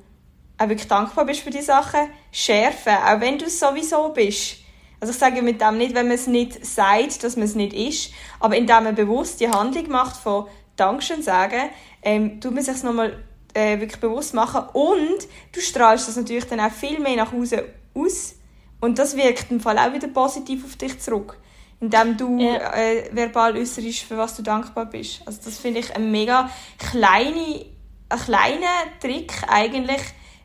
auch 0.59 0.69
wirklich 0.69 0.89
dankbar 0.89 1.27
bist 1.27 1.41
für 1.41 1.51
die 1.51 1.63
Sachen, 1.63 2.09
schärfen, 2.33 2.95
auch 2.95 3.21
wenn 3.21 3.39
du 3.39 3.47
es 3.47 3.59
sowieso 3.59 4.11
bist. 4.11 4.59
Also 5.01 5.13
ich 5.13 5.19
sage 5.19 5.43
mit 5.43 5.61
dem 5.61 5.77
nicht, 5.77 5.95
wenn 5.95 6.07
man 6.07 6.15
es 6.15 6.27
nicht 6.27 6.65
sagt, 6.65 7.23
dass 7.23 7.37
man 7.37 7.45
es 7.45 7.55
nicht 7.55 7.75
ist, 7.75 8.13
aber 8.41 8.57
indem 8.57 8.85
man 8.85 8.95
bewusst 8.95 9.41
die 9.41 9.49
Handlung 9.49 9.91
macht 9.91 10.17
von 10.17 10.47
Dankeschön 10.77 11.23
sagen, 11.23 11.71
ähm, 12.03 12.41
tut 12.41 12.55
man 12.55 12.63
sich 12.63 12.83
nochmal 12.83 13.23
äh, 13.53 13.79
wirklich 13.81 14.01
bewusst 14.01 14.35
machen 14.35 14.63
und 14.73 15.27
du 15.53 15.61
strahlst 15.61 16.09
das 16.09 16.17
natürlich 16.17 16.45
dann 16.45 16.61
auch 16.61 16.71
viel 16.71 16.99
mehr 16.99 17.17
nach 17.17 17.33
außen 17.33 17.61
aus 17.95 18.35
und 18.81 18.99
das 18.99 19.17
wirkt 19.17 19.51
im 19.51 19.61
Fall 19.61 19.79
auch 19.79 19.93
wieder 19.93 20.09
positiv 20.09 20.65
auf 20.65 20.77
dich 20.77 20.99
zurück, 21.01 21.39
indem 21.81 22.17
du 22.17 22.39
ja. 22.39 22.75
äh, 22.75 23.11
verbal 23.13 23.57
äußerst, 23.57 24.01
für 24.01 24.17
was 24.17 24.37
du 24.37 24.43
dankbar 24.43 24.87
bist. 24.87 25.23
Also 25.27 25.41
das 25.45 25.59
finde 25.59 25.81
ich 25.81 25.95
ein 25.95 26.11
mega 26.11 26.51
kleine, 26.79 27.67
ein 28.09 28.19
kleiner 28.19 29.01
Trick 29.01 29.33
eigentlich, 29.49 30.03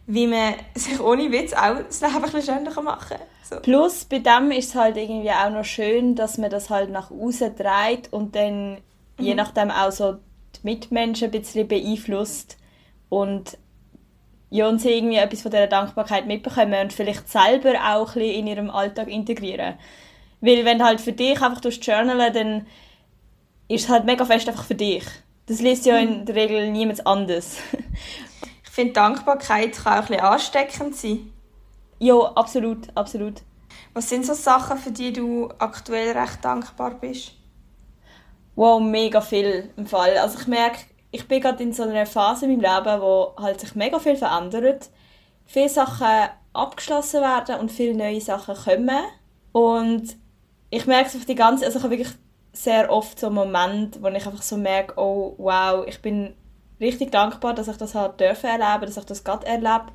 wie 0.08 0.28
man 0.28 0.56
sich 0.76 1.00
ohne 1.00 1.32
Witz 1.32 1.54
auch 1.54 1.78
das 1.88 2.02
Leben 2.02 2.16
ein 2.16 2.22
bisschen 2.24 2.42
schöner 2.42 2.82
machen 2.82 3.18
kann. 3.18 3.28
So. 3.44 3.60
Plus 3.60 4.06
bei 4.06 4.20
dem 4.20 4.52
ist 4.52 4.70
es 4.70 4.76
halt 4.76 4.98
irgendwie 4.98 5.32
auch 5.32 5.50
noch 5.50 5.66
schön, 5.66 6.16
dass 6.16 6.38
man 6.38 6.50
das 6.50 6.70
halt 6.70 6.90
nach 6.90 7.12
außen 7.12 7.56
dreht 7.56 8.12
und 8.12 8.36
dann 8.36 8.74
mhm. 8.74 8.80
je 9.18 9.36
nachdem 9.36 9.72
auch 9.72 9.92
so 9.92 10.14
die 10.56 10.60
Mitmenschen 10.64 11.26
ein 11.26 11.32
bisschen 11.32 11.68
beeinflusst 11.68 12.58
und 13.10 13.58
ja, 14.54 14.68
und 14.68 14.80
sie 14.80 14.92
irgendwie 14.92 15.16
etwas 15.16 15.42
von 15.42 15.52
dieser 15.52 15.68
Dankbarkeit 15.68 16.28
mitbekommen 16.28 16.82
und 16.82 16.92
vielleicht 16.92 17.30
selber 17.30 17.74
auch 17.94 18.16
ein 18.16 18.22
bisschen 18.22 18.40
in 18.40 18.48
ihrem 18.48 18.70
Alltag 18.70 19.08
integrieren. 19.08 19.76
Weil 20.42 20.66
wenn 20.66 20.84
halt 20.84 21.00
für 21.00 21.14
dich 21.14 21.42
einfach 21.42 21.62
durch 21.62 21.80
Journalen, 21.82 22.34
dann 22.34 22.68
ist 23.68 23.86
es 23.86 23.90
halt 23.90 24.06
mega 24.06 24.26
fest 24.26 24.50
einfach 24.50 24.66
für 24.66 24.76
dich. 24.76 25.06
Das 25.46 25.62
liest 25.62 25.86
ja 25.86 25.98
in 25.98 26.26
der 26.26 26.36
Regel 26.36 26.72
niemand 26.72 27.06
anders. 27.06 27.58
ich 28.64 28.70
finde, 28.70 28.94
Dankbarkeit 28.94 29.74
kann 29.74 29.94
auch 29.94 30.02
ein 30.02 30.08
bisschen 30.08 30.22
ansteckend 30.22 30.96
sein. 30.96 31.34
Ja, 32.00 32.16
absolut, 32.36 32.88
absolut. 32.96 33.42
Was 33.94 34.10
sind 34.10 34.26
so 34.26 34.34
Sachen, 34.34 34.78
für 34.78 34.92
die 34.92 35.14
du 35.14 35.50
aktuell 35.60 36.18
recht 36.18 36.44
dankbar 36.44 36.96
bist? 37.00 37.34
Wow, 38.56 38.82
mega 38.82 39.22
viel 39.22 39.70
im 39.78 39.86
Fall. 39.86 40.18
Also 40.18 40.40
ich 40.40 40.48
merke, 40.48 40.80
ich 41.12 41.28
bin 41.28 41.42
gerade 41.42 41.62
in 41.62 41.74
so 41.74 41.84
einer 41.84 42.06
Phase 42.06 42.46
in 42.46 42.52
meinem 42.52 42.62
Leben, 42.62 43.02
wo 43.02 43.34
halt 43.38 43.60
sich 43.60 43.76
mega 43.76 44.00
viel 44.00 44.16
verändert. 44.16 44.90
Viele 45.46 45.70
Sachen 45.70 46.30
abgeschlossen 46.54 47.22
werden 47.22 47.60
und 47.60 47.72
viele 47.72 47.96
neue 47.96 48.22
Sachen 48.22 48.56
kommen. 48.56 49.04
Und 49.52 50.16
ich 50.72 50.88
merke 50.88 51.10
es 51.10 51.16
auf 51.16 51.26
die 51.26 51.36
ganze, 51.36 51.66
also 51.66 51.78
ich 51.78 51.84
habe 51.84 51.98
wirklich 51.98 52.16
sehr 52.54 52.92
oft 52.92 53.20
so 53.20 53.30
Momente, 53.30 54.02
wo 54.02 54.08
ich 54.08 54.26
einfach 54.26 54.42
so 54.42 54.58
merke, 54.58 54.94
oh 54.98 55.36
wow, 55.38 55.86
ich 55.88 56.02
bin 56.02 56.34
richtig 56.80 57.12
dankbar, 57.12 57.54
dass 57.54 57.68
ich 57.68 57.78
das 57.78 57.94
halt 57.94 58.20
dürfen 58.20 58.48
erleben, 58.48 58.88
dass 58.88 58.98
ich 58.98 59.06
das 59.06 59.24
gerade 59.24 59.46
erlebe, 59.46 59.88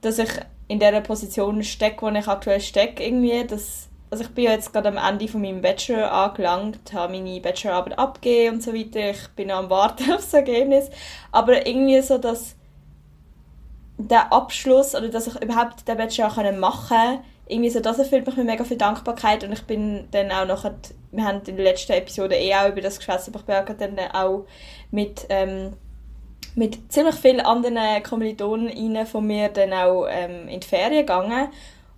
dass 0.00 0.18
ich 0.18 0.30
in 0.68 0.78
der 0.78 1.00
Position 1.02 1.62
stecke, 1.62 2.02
wo 2.02 2.08
ich 2.08 2.26
aktuell 2.26 2.60
stecke 2.60 3.04
irgendwie, 3.04 3.44
dass 3.44 3.90
also 4.10 4.24
ich 4.24 4.30
bin 4.30 4.44
jetzt 4.44 4.72
gerade 4.72 4.88
am 4.88 4.96
Ende 4.96 5.28
von 5.28 5.40
meinem 5.40 5.62
Bachelor 5.62 6.10
angelangt, 6.10 6.92
habe 6.92 7.12
meine 7.12 7.40
Bachelorarbeit 7.40 7.96
abgegeben 7.96 8.56
und 8.56 8.62
so 8.62 8.74
weiter. 8.74 9.10
Ich 9.10 9.28
bin 9.36 9.52
am 9.52 9.70
Warten 9.70 10.10
auf 10.10 10.16
das 10.16 10.34
Ergebnis. 10.34 10.90
Aber 11.30 11.64
irgendwie 11.64 12.00
so, 12.02 12.18
dass 12.18 12.56
der 13.98 14.32
Abschluss 14.32 14.94
oder 14.96 15.08
dass 15.08 15.28
ich 15.28 15.40
überhaupt 15.40 15.86
den 15.86 15.96
Bachelor 15.96 16.52
machen 16.52 16.88
konnte, 16.88 17.24
irgendwie 17.50 17.70
so, 17.70 17.80
das 17.80 17.98
erfüllt 17.98 18.26
mich 18.26 18.36
mit 18.36 18.46
mega 18.46 18.64
viel 18.64 18.76
Dankbarkeit 18.76 19.44
und 19.44 19.52
ich 19.52 19.62
bin 19.64 20.08
dann 20.10 20.30
auch 20.30 20.46
noch, 20.46 20.70
wir 21.12 21.24
haben 21.24 21.42
in 21.46 21.56
der 21.56 21.64
letzten 21.64 21.92
Episode 21.92 22.36
eh 22.36 22.54
auch 22.54 22.68
über 22.68 22.80
das 22.80 22.98
gesprochen, 22.98 23.34
aber 23.34 23.70
ich 23.70 23.76
bin 23.76 23.96
dann 23.96 24.10
auch 24.12 24.46
mit, 24.90 25.26
ähm, 25.28 25.74
mit 26.54 26.92
ziemlich 26.92 27.16
vielen 27.16 27.40
anderen 27.40 28.02
Kommilitonen 28.02 29.06
von 29.06 29.26
mir 29.26 29.48
dann 29.48 29.72
auch 29.72 30.06
ähm, 30.08 30.48
in 30.48 30.60
die 30.60 30.66
Ferien 30.66 31.00
gegangen 31.06 31.48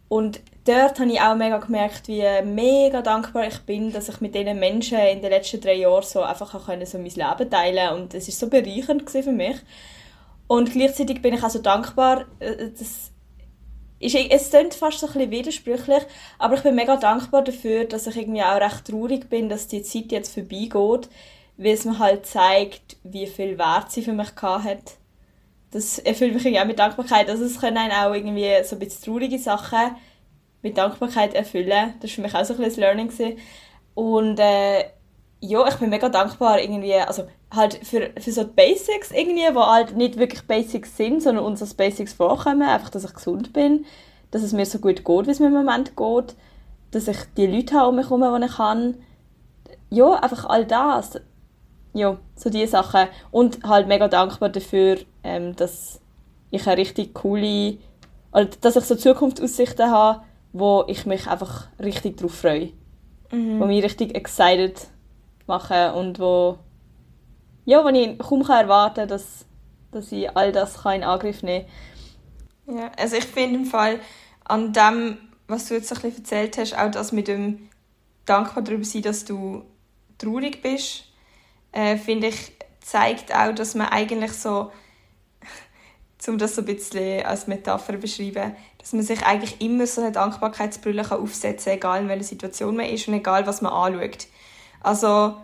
und 0.08 0.40
dort 0.66 1.00
habe 1.00 1.10
ich 1.10 1.20
auch 1.20 1.34
mega 1.34 1.58
gemerkt, 1.58 2.08
wie 2.08 2.22
mega 2.44 3.00
dankbar 3.00 3.46
ich 3.46 3.60
bin, 3.60 3.92
dass 3.92 4.10
ich 4.10 4.20
mit 4.20 4.34
diesen 4.34 4.58
Menschen 4.58 4.98
in 4.98 5.22
den 5.22 5.30
letzten 5.30 5.60
drei 5.60 5.76
Jahren 5.76 6.02
so 6.02 6.20
einfach 6.20 6.66
können, 6.66 6.84
so 6.84 6.98
mein 6.98 7.06
Leben 7.06 7.50
teilen 7.50 7.94
und 7.94 8.12
es 8.12 8.28
ist 8.28 8.38
so 8.38 8.48
bereichernd 8.48 9.08
für 9.08 9.32
mich. 9.32 9.56
Und 10.48 10.70
gleichzeitig 10.70 11.22
bin 11.22 11.32
ich 11.32 11.42
auch 11.42 11.48
so 11.48 11.60
dankbar, 11.60 12.26
äh, 12.40 12.68
das 12.78 13.11
ist, 14.02 14.14
es 14.14 14.50
klingt 14.50 14.74
fast 14.74 14.98
so 14.98 15.06
ein 15.06 15.12
bisschen 15.12 15.30
widersprüchlich, 15.30 16.02
aber 16.38 16.56
ich 16.56 16.62
bin 16.62 16.74
mega 16.74 16.96
dankbar 16.96 17.42
dafür, 17.42 17.84
dass 17.84 18.06
ich 18.06 18.16
irgendwie 18.16 18.42
auch 18.42 18.60
recht 18.60 18.86
traurig 18.86 19.28
bin, 19.28 19.48
dass 19.48 19.68
die 19.68 19.82
Zeit 19.82 20.10
jetzt 20.10 20.34
vorbeigeht, 20.34 21.08
weil 21.56 21.72
es 21.72 21.84
mir 21.84 21.98
halt 21.98 22.26
zeigt, 22.26 22.96
wie 23.04 23.26
viel 23.26 23.58
Wert 23.58 23.92
sie 23.92 24.02
für 24.02 24.12
mich 24.12 24.34
hat. 24.42 24.96
Das 25.70 25.98
erfüllt 25.98 26.34
mich 26.34 26.44
irgendwie 26.44 26.60
auch 26.60 26.66
mit 26.66 26.78
Dankbarkeit. 26.78 27.30
Also 27.30 27.44
es 27.44 27.58
können 27.58 27.90
auch 27.92 28.12
irgendwie 28.12 28.50
so 28.64 28.76
ein 28.76 28.78
bisschen 28.78 29.04
traurige 29.04 29.38
Sachen 29.38 29.96
mit 30.60 30.76
Dankbarkeit 30.76 31.34
erfüllen. 31.34 31.94
Das 32.00 32.10
war 32.10 32.14
für 32.14 32.20
mich 32.22 32.34
auch 32.34 32.44
so 32.44 32.54
ein 32.54 32.58
bisschen 32.58 32.64
das 32.64 32.76
Learning. 32.76 33.08
Gewesen. 33.08 33.38
Und 33.94 34.38
äh, 34.38 34.84
ja, 35.40 35.66
ich 35.66 35.74
bin 35.76 35.90
mega 35.90 36.08
dankbar 36.08 36.60
irgendwie, 36.60 36.94
also 36.94 37.26
halt 37.52 37.74
für, 37.86 38.10
für 38.18 38.32
so 38.32 38.44
die 38.44 38.52
Basics 38.54 39.10
irgendwie, 39.10 39.46
die 39.46 39.58
halt 39.58 39.96
nicht 39.96 40.18
wirklich 40.18 40.42
Basics 40.42 40.96
sind, 40.96 41.22
sondern 41.22 41.44
uns 41.44 41.60
als 41.60 41.74
Basics 41.74 42.12
vorkommen. 42.12 42.62
Einfach, 42.62 42.90
dass 42.90 43.04
ich 43.04 43.14
gesund 43.14 43.52
bin, 43.52 43.84
dass 44.30 44.42
es 44.42 44.52
mir 44.52 44.66
so 44.66 44.78
gut 44.78 45.04
geht, 45.04 45.26
wie 45.26 45.30
es 45.30 45.40
mir 45.40 45.46
im 45.46 45.52
Moment 45.52 45.96
geht, 45.96 46.34
dass 46.90 47.08
ich 47.08 47.18
die 47.36 47.46
Leute 47.46 47.74
habe 47.76 47.88
um 47.88 47.96
mich 47.96 48.10
herum, 48.10 48.40
die 48.40 48.46
ich 48.46 48.56
kann. 48.56 48.96
Ja, 49.90 50.14
einfach 50.14 50.46
all 50.46 50.64
das. 50.64 51.20
Ja, 51.94 52.16
so 52.36 52.48
diese 52.48 52.68
Sachen. 52.68 53.08
Und 53.30 53.62
halt 53.64 53.86
mega 53.86 54.08
dankbar 54.08 54.48
dafür, 54.48 54.98
ähm, 55.22 55.54
dass 55.54 56.00
ich 56.50 56.66
eine 56.66 56.76
richtig 56.78 57.14
coole, 57.14 57.78
oder 58.32 58.46
dass 58.60 58.76
ich 58.76 58.84
so 58.84 58.94
Zukunftsaussichten 58.94 59.90
habe, 59.90 60.22
wo 60.52 60.84
ich 60.86 61.04
mich 61.06 61.26
einfach 61.26 61.68
richtig 61.82 62.16
darauf 62.16 62.34
freue. 62.34 62.70
Mhm. 63.30 63.60
Wo 63.60 63.66
mich 63.66 63.84
richtig 63.84 64.14
excited 64.14 64.88
machen 65.46 65.92
und 65.94 66.18
wo, 66.18 66.58
ja, 67.64 67.84
wo 67.84 67.88
ich 67.88 68.18
kaum 68.18 68.42
kann 68.44 68.62
erwarten 68.62 69.08
dass, 69.08 69.44
dass 69.90 70.12
ich 70.12 70.34
all 70.36 70.52
das 70.52 70.82
kann 70.82 70.96
in 70.96 71.04
Angriff 71.04 71.42
nehmen 71.42 71.66
kann. 72.66 72.78
Ja, 72.78 72.92
also 72.96 73.16
ich 73.16 73.24
finde 73.24 73.60
im 73.60 73.66
Fall 73.66 74.00
an 74.44 74.72
dem, 74.72 75.18
was 75.48 75.68
du 75.68 75.74
jetzt 75.74 75.92
ein 75.92 76.00
bisschen 76.00 76.18
erzählt 76.18 76.58
hast, 76.58 76.78
auch 76.78 76.90
das 76.90 77.12
mit 77.12 77.28
dem 77.28 77.68
dankbar 78.24 78.62
darüber 78.62 78.84
sein, 78.84 79.02
dass 79.02 79.24
du 79.24 79.64
traurig 80.18 80.62
bist, 80.62 81.04
äh, 81.72 81.96
finde 81.96 82.28
ich, 82.28 82.52
zeigt 82.80 83.34
auch, 83.34 83.54
dass 83.54 83.74
man 83.74 83.88
eigentlich 83.88 84.32
so 84.32 84.70
um 86.28 86.38
das 86.38 86.54
so 86.54 86.62
ein 86.62 86.66
bisschen 86.66 87.24
als 87.24 87.46
Metapher 87.46 87.94
beschreiben, 87.94 88.54
dass 88.78 88.92
man 88.92 89.02
sich 89.02 89.24
eigentlich 89.24 89.60
immer 89.60 89.86
so 89.86 90.00
eine 90.00 90.12
Dankbarkeitsbrille 90.12 91.10
aufsetzen 91.10 91.72
kann, 91.72 91.76
egal 91.76 92.02
in 92.02 92.08
welcher 92.08 92.24
Situation 92.24 92.76
man 92.76 92.86
ist 92.86 93.08
und 93.08 93.14
egal, 93.14 93.46
was 93.46 93.62
man 93.62 93.72
anschaut. 93.72 94.26
Also, 94.80 95.36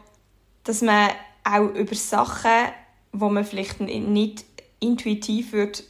dass 0.65 0.83
man 0.83 1.11
auch 1.49 1.75
über 1.75 1.95
Sachen, 1.95 2.73
wo 3.12 3.28
man 3.28 3.45
vielleicht 3.45 3.81
nicht 3.81 4.45
intuitiv 4.81 5.52
wird 5.52 5.85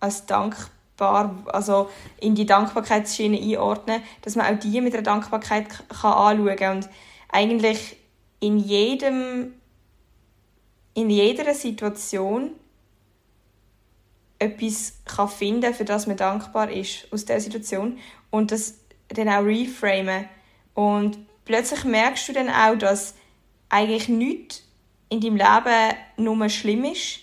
als 0.00 0.26
dankbar, 0.26 1.42
also 1.46 1.88
in 2.20 2.34
die 2.34 2.46
Dankbarkeitsschiene 2.46 3.40
einordnen, 3.40 4.02
dass 4.22 4.36
man 4.36 4.46
auch 4.46 4.58
die 4.58 4.80
mit 4.80 4.92
der 4.92 5.02
Dankbarkeit 5.02 5.68
kann 5.88 6.12
anschauen 6.12 6.56
kann 6.56 6.76
und 6.76 6.88
eigentlich 7.30 7.96
in 8.40 8.58
jedem 8.58 9.54
in 10.94 11.08
jeder 11.08 11.54
Situation 11.54 12.50
etwas 14.38 14.98
kann 15.04 15.28
finden 15.28 15.72
für 15.72 15.84
das 15.84 16.06
man 16.06 16.16
dankbar 16.16 16.70
ist 16.70 17.06
aus 17.12 17.24
der 17.24 17.40
Situation 17.40 17.98
und 18.30 18.50
das 18.50 18.74
dann 19.08 19.28
auch 19.28 19.44
reframen. 19.44 20.28
Und 20.74 21.18
plötzlich 21.44 21.84
merkst 21.84 22.28
du 22.28 22.32
dann 22.32 22.48
auch, 22.48 22.76
dass 22.76 23.14
eigentlich 23.68 24.08
nichts 24.08 24.64
in 25.12 25.20
deinem 25.20 25.36
Leben 25.36 25.96
nur 26.16 26.48
schlimm 26.48 26.84
ist, 26.84 27.20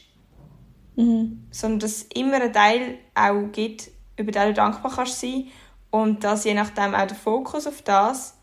mhm. 0.95 1.47
sondern 1.51 1.79
dass 1.79 1.91
es 1.91 2.03
immer 2.15 2.35
einen 2.35 2.53
Teil 2.53 2.97
auch 3.15 3.51
gibt, 3.51 3.89
über 4.17 4.31
den 4.31 4.47
du 4.47 4.53
dankbar 4.53 4.91
kannst 4.95 5.19
sein 5.19 5.47
und 5.91 6.23
dass 6.23 6.43
je 6.43 6.53
nachdem 6.53 6.93
auch 6.93 7.07
der 7.07 7.17
Fokus 7.17 7.67
auf 7.67 7.81
das 7.81 8.35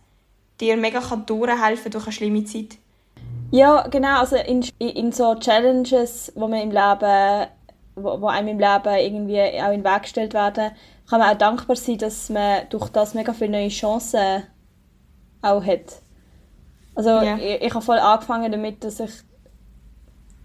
dir 0.60 0.76
mega 0.76 1.00
kann 1.00 1.26
durchhelfen 1.26 1.92
durch 1.92 2.04
eine 2.04 2.12
schlimme 2.12 2.44
Zeit. 2.44 2.78
Ja, 3.50 3.86
genau. 3.88 4.20
Also 4.20 4.36
in, 4.36 4.64
in 4.78 5.12
so 5.12 5.34
Challenges, 5.36 6.32
die 6.34 6.40
man 6.40 6.54
im 6.54 6.70
Leben 6.70 7.46
wo, 7.96 8.20
wo 8.20 8.26
einem 8.28 8.48
im 8.48 8.58
Leben 8.58 8.94
irgendwie 8.94 9.40
auch 9.60 9.72
in 9.72 9.82
den 9.82 9.84
Weg 9.84 10.02
gestellt 10.02 10.34
werden, 10.34 10.72
kann 11.08 11.20
man 11.20 11.34
auch 11.34 11.38
dankbar 11.38 11.76
sein, 11.76 11.98
dass 11.98 12.28
man 12.28 12.68
durch 12.68 12.88
das 12.90 13.14
mega 13.14 13.32
viele 13.32 13.52
neue 13.52 13.68
Chancen 13.68 14.44
auch 15.42 15.64
hat. 15.64 16.02
Also 16.94 17.10
yeah. 17.10 17.38
ich, 17.38 17.62
ich 17.62 17.74
habe 17.74 17.84
voll 17.84 17.98
angefangen 17.98 18.52
damit, 18.52 18.84
dass 18.84 19.00
ich 19.00 19.10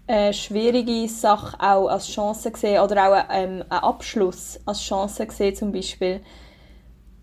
eine 0.06 0.32
schwierige 0.32 1.08
Sache 1.08 1.56
auch 1.60 1.88
als 1.88 2.08
Chance 2.08 2.50
gesehen 2.50 2.82
oder 2.82 3.08
auch 3.08 3.24
ähm, 3.30 3.62
einen 3.68 3.70
Abschluss 3.70 4.60
als 4.66 4.80
Chance 4.82 5.26
gesehen 5.26 5.54
zum 5.54 5.72
Beispiel. 5.72 6.20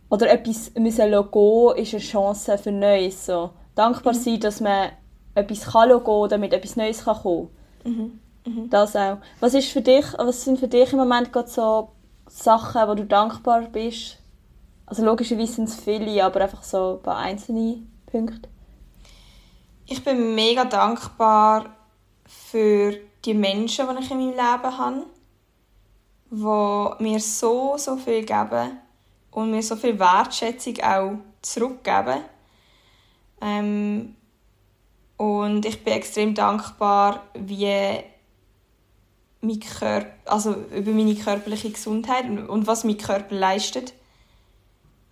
Oder 0.10 0.32
etwas 0.32 0.74
müssen 0.76 1.12
gehen, 1.12 1.76
ist 1.78 1.94
eine 1.94 2.04
Chance 2.04 2.58
für 2.58 2.72
Neues. 2.72 3.26
So. 3.26 3.52
Dankbar 3.76 4.14
mhm. 4.14 4.18
sein, 4.18 4.40
dass 4.40 4.60
man 4.62 4.90
etwas 5.36 5.72
kann 5.72 5.90
gehen, 5.90 6.30
damit 6.30 6.54
etwas 6.54 6.76
Neues 6.76 7.04
kann 7.04 7.18
kommen 7.18 7.50
mhm. 7.84 8.20
Mhm. 8.46 8.70
Das 8.70 8.96
auch. 8.96 9.18
Was, 9.40 9.54
ist 9.54 9.72
für 9.72 9.82
dich, 9.82 10.06
was 10.18 10.44
sind 10.44 10.60
für 10.60 10.68
dich 10.68 10.92
im 10.92 11.00
Moment 11.00 11.32
gerade 11.32 11.50
so 11.50 11.90
Sachen, 12.28 12.88
wo 12.88 12.96
du 12.96 13.06
dankbar 13.06 13.62
bist? 13.72 14.18
Also 14.86 15.06
logischerweise 15.06 15.54
sind 15.54 15.70
es 15.70 15.76
viele, 15.76 16.24
aber 16.24 16.42
einfach 16.42 16.64
so 16.64 16.96
ein 16.96 17.04
paar 17.04 17.18
einzelne 17.18 17.84
Punkte. 18.08 18.50
Ich 19.86 20.04
bin 20.04 20.34
mega 20.34 20.66
dankbar 20.66 21.66
für 22.30 22.96
die 23.26 23.34
Menschen, 23.34 23.88
die 23.88 24.04
ich 24.04 24.12
in 24.12 24.18
meinem 24.18 24.30
Leben 24.30 24.78
habe, 24.78 25.06
die 26.30 27.04
mir 27.04 27.20
so, 27.20 27.76
so 27.78 27.98
viel 27.98 28.24
geben 28.24 28.78
und 29.32 29.52
mir 29.52 29.64
so 29.64 29.76
viel 29.76 29.98
Wertschätzung 30.00 30.80
auch 30.82 31.14
zurückgeben. 31.42 32.22
Ähm, 33.42 34.16
und 35.18 35.66
ich 35.66 35.84
bin 35.84 35.94
extrem 35.94 36.36
dankbar, 36.36 37.24
wie 37.34 38.04
mein 39.42 39.60
Körper, 39.60 40.12
also 40.26 40.54
über 40.76 40.92
meine 40.92 41.16
körperliche 41.16 41.72
Gesundheit 41.72 42.26
und, 42.26 42.68
was 42.68 42.84
mein 42.84 42.98
Körper 42.98 43.36
leistet. 43.36 43.94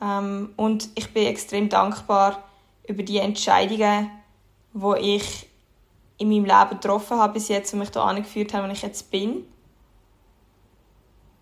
Ähm, 0.02 0.54
und 0.56 0.90
ich 0.96 1.14
bin 1.14 1.26
extrem 1.26 1.68
dankbar 1.68 2.44
über 2.88 3.02
die 3.04 3.18
Entscheidungen, 3.18 4.12
die 4.74 5.16
ich 5.16 5.48
in 6.18 6.30
meinem 6.30 6.46
Leben 6.46 6.80
getroffen 6.82 7.18
habe 7.18 7.34
bis 7.34 7.48
jetzt 7.48 7.74
und 7.74 7.80
mich 7.80 7.92
da 7.92 8.04
angeführt 8.04 8.54
habe, 8.54 8.68
wo 8.68 8.72
ich 8.72 8.82
jetzt 8.82 9.12
bin. 9.12 9.46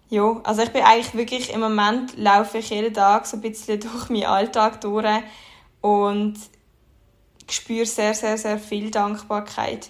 Ja, 0.09 0.39
also 0.43 0.61
ich 0.61 0.69
bin 0.69 0.83
eigentlich 0.83 1.13
wirklich, 1.15 1.53
im 1.53 1.61
Moment 1.61 2.15
laufe 2.17 2.59
ich 2.59 2.69
jeden 2.69 2.93
Tag 2.93 3.25
so 3.25 3.37
ein 3.37 3.41
bisschen 3.41 3.79
durch 3.79 4.09
meinen 4.09 4.25
Alltag 4.25 4.81
durch 4.81 5.23
und 5.81 6.35
spüre 7.49 7.85
sehr, 7.85 8.13
sehr, 8.13 8.37
sehr 8.37 8.59
viel 8.59 8.91
Dankbarkeit. 8.91 9.89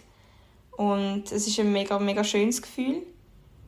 Und 0.78 1.32
es 1.32 1.48
ist 1.48 1.60
ein 1.60 1.72
mega, 1.72 2.00
mega 2.00 2.24
schönes 2.24 2.62
Gefühl. 2.62 3.04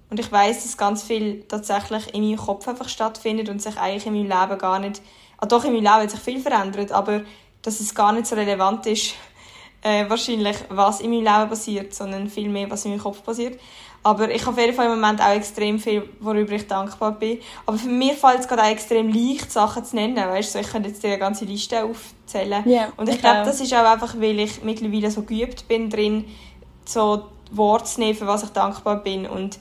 Und 0.10 0.20
ich 0.20 0.32
weiß, 0.32 0.64
dass 0.64 0.78
ganz 0.78 1.04
viel 1.04 1.44
tatsächlich 1.48 2.14
in 2.14 2.24
meinem 2.24 2.38
Kopf 2.38 2.68
einfach 2.68 2.88
stattfindet 2.88 3.50
und 3.50 3.62
sich 3.62 3.78
eigentlich 3.78 4.06
in 4.06 4.14
meinem 4.14 4.42
Leben 4.42 4.58
gar 4.58 4.80
nicht, 4.80 5.02
ah, 5.38 5.46
doch 5.46 5.66
in 5.66 5.74
meinem 5.74 5.84
Leben 5.84 6.04
hat 6.04 6.12
sich 6.12 6.20
viel 6.20 6.40
verändert, 6.40 6.92
aber 6.92 7.24
dass 7.62 7.82
es 7.82 7.94
gar 7.94 8.14
nicht 8.14 8.28
so 8.28 8.36
relevant 8.36 8.86
ist, 8.86 9.16
äh, 9.82 10.10
wahrscheinlich, 10.10 10.58
was 10.70 11.02
in 11.02 11.12
meinem 11.12 11.24
Leben 11.24 11.50
passiert, 11.50 11.94
sondern 11.94 12.30
viel 12.30 12.50
mehr, 12.50 12.70
was 12.70 12.86
in 12.86 12.92
meinem 12.92 13.02
Kopf 13.02 13.24
passiert. 13.24 13.60
Aber 14.04 14.30
ich 14.30 14.42
habe 14.46 14.52
auf 14.52 14.58
jeden 14.58 14.74
Fall 14.74 14.86
im 14.86 15.02
Moment 15.02 15.22
auch 15.22 15.34
extrem 15.34 15.80
viel, 15.80 16.08
worüber 16.20 16.54
ich 16.54 16.66
dankbar 16.66 17.12
bin. 17.14 17.40
Aber 17.66 17.78
für 17.78 17.90
mich 17.90 18.14
fällt 18.14 18.40
es 18.40 18.48
gerade 18.48 18.64
auch 18.64 18.68
extrem 18.68 19.10
leicht, 19.10 19.52
Sachen 19.52 19.84
zu 19.84 19.96
nennen. 19.96 20.16
Weißt 20.16 20.56
du, 20.56 20.60
ich 20.60 20.68
könnte 20.70 20.90
jetzt 20.90 21.04
dir 21.04 21.10
eine 21.10 21.18
ganze 21.18 21.46
Liste 21.46 21.84
aufzählen. 21.84 22.64
Yeah, 22.66 22.94
und 22.96 23.10
ich 23.10 23.20
glaube, 23.20 23.44
das 23.44 23.60
ist 23.60 23.74
auch 23.74 23.84
einfach, 23.84 24.16
weil 24.18 24.40
ich 24.40 24.64
mittlerweile 24.64 25.12
so 25.12 25.24
geübt 25.24 25.68
bin 25.68 25.90
drin, 25.90 26.26
so 26.86 27.26
Worte 27.52 27.86
zu 27.86 28.00
nehmen, 28.00 28.18
für 28.18 28.28
was 28.28 28.44
ich 28.44 28.50
dankbar 28.50 28.98
bin. 28.98 29.26
Und 29.26 29.60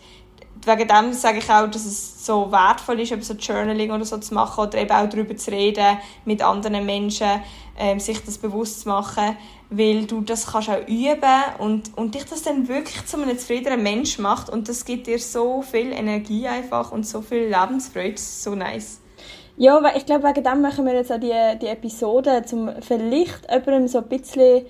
wegen 0.67 0.89
dem 0.89 1.13
sage 1.13 1.39
ich 1.39 1.51
auch, 1.51 1.69
dass 1.69 1.85
es 1.85 2.27
so 2.27 2.51
wertvoll 2.51 3.01
ist, 3.01 3.13
eben 3.13 3.23
so 3.23 3.35
Journaling 3.35 3.93
oder 3.93 4.05
so 4.05 4.19
zu 4.19 4.35
machen 4.35 4.67
oder 4.67 4.79
eben 4.79 4.91
auch 4.91 5.09
darüber 5.09 5.37
zu 5.37 5.51
reden 5.51 5.99
mit 6.25 6.43
anderen 6.43 6.85
Menschen, 6.85 7.43
ähm, 7.79 8.01
sich 8.01 8.25
das 8.25 8.39
bewusst 8.39 8.81
zu 8.81 8.89
machen, 8.89 9.37
weil 9.71 10.07
du 10.07 10.21
das 10.21 10.47
kannst 10.47 10.71
auch 10.71 10.87
üben 10.89 11.43
und, 11.59 11.97
und 11.97 12.15
dich 12.15 12.25
das 12.25 12.43
dann 12.43 12.69
wirklich 12.69 13.05
zu 13.07 13.21
einem 13.21 13.39
zufriedenen 13.39 13.83
Mensch 13.83 14.19
macht 14.19 14.51
und 14.51 14.69
das 14.69 14.85
gibt 14.85 15.07
dir 15.07 15.19
so 15.19 15.63
viel 15.63 15.93
Energie 15.93 16.47
einfach 16.47 16.93
und 16.93 17.07
so 17.07 17.21
viel 17.21 17.45
Lebensfreude, 17.45 18.19
so 18.19 18.55
nice. 18.55 19.01
Ja, 19.59 19.83
weil 19.83 19.97
ich 19.97 20.05
glaube, 20.05 20.25
wegen 20.29 20.45
dem 20.45 20.61
machen 20.61 20.85
wir 20.85 20.95
jetzt 20.95 21.11
auch 21.11 21.21
die, 21.21 21.59
die 21.61 21.67
Episode, 21.67 22.45
um 22.53 22.71
vielleicht 22.83 23.51
jemandem 23.51 23.89
so 23.89 23.99
ein 23.99 24.09
bisschen 24.09 24.67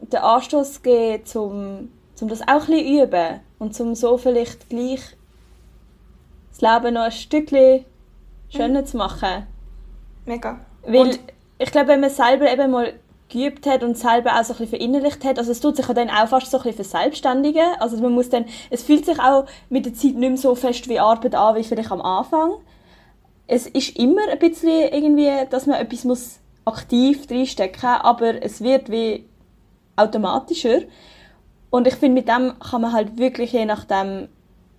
den 0.00 0.20
Anstoß 0.20 0.74
zu 0.74 0.80
geben, 0.82 1.22
um, 1.34 1.88
um 2.22 2.28
das 2.28 2.42
auch 2.42 2.48
ein 2.48 2.66
bisschen 2.66 3.02
üben 3.02 3.40
und 3.58 3.80
um 3.80 3.94
so 3.94 4.18
vielleicht 4.18 4.68
gleich 4.68 5.00
das 6.50 6.60
Leben 6.60 6.94
noch 6.94 7.02
ein 7.02 7.12
Stückchen 7.12 7.84
schöner 8.50 8.82
mhm. 8.82 8.86
zu 8.86 8.96
machen. 8.96 9.46
Mega. 10.24 10.60
Weil 10.84 11.00
und 11.00 11.20
ich 11.58 11.70
glaube, 11.70 11.88
wenn 11.88 12.00
man 12.00 12.10
selber 12.10 12.50
eben 12.50 12.70
mal 12.70 12.92
geübt 13.28 13.66
hat 13.66 13.82
und 13.82 13.98
selber 13.98 14.38
auch 14.38 14.44
so 14.44 14.54
ein 14.54 14.58
bisschen 14.58 14.68
verinnerlicht 14.68 15.24
hat, 15.24 15.38
also 15.38 15.52
es 15.52 15.60
tut 15.60 15.76
sich 15.76 15.86
dann 15.86 16.08
auch 16.08 16.28
fast 16.28 16.50
so 16.50 16.58
ein 16.58 16.64
bisschen 16.64 16.84
verselbstständigen. 16.84 17.74
Also 17.78 17.98
man 17.98 18.12
muss 18.12 18.30
dann, 18.30 18.46
es 18.70 18.82
fühlt 18.82 19.04
sich 19.04 19.18
auch 19.18 19.46
mit 19.68 19.84
der 19.84 19.94
Zeit 19.94 20.14
nicht 20.14 20.18
mehr 20.18 20.36
so 20.36 20.54
fest 20.54 20.88
wie 20.88 20.98
Arbeit 20.98 21.34
an, 21.34 21.56
wie 21.56 21.64
vielleicht 21.64 21.90
am 21.90 22.00
Anfang. 22.00 22.54
Es 23.46 23.66
ist 23.66 23.96
immer 23.96 24.28
ein 24.30 24.38
bisschen 24.38 24.92
irgendwie, 24.92 25.30
dass 25.50 25.66
man 25.66 25.80
etwas 25.80 26.04
muss 26.04 26.38
aktiv 26.64 27.26
reinstecken 27.30 27.90
muss, 27.90 28.04
aber 28.04 28.42
es 28.42 28.62
wird 28.62 28.90
wie 28.90 29.24
automatischer. 29.96 30.82
Und 31.70 31.86
ich 31.86 31.94
finde, 31.94 32.20
mit 32.20 32.28
dem 32.28 32.58
kann 32.58 32.80
man 32.80 32.92
halt 32.92 33.18
wirklich 33.18 33.52
je 33.52 33.64
nachdem 33.64 34.28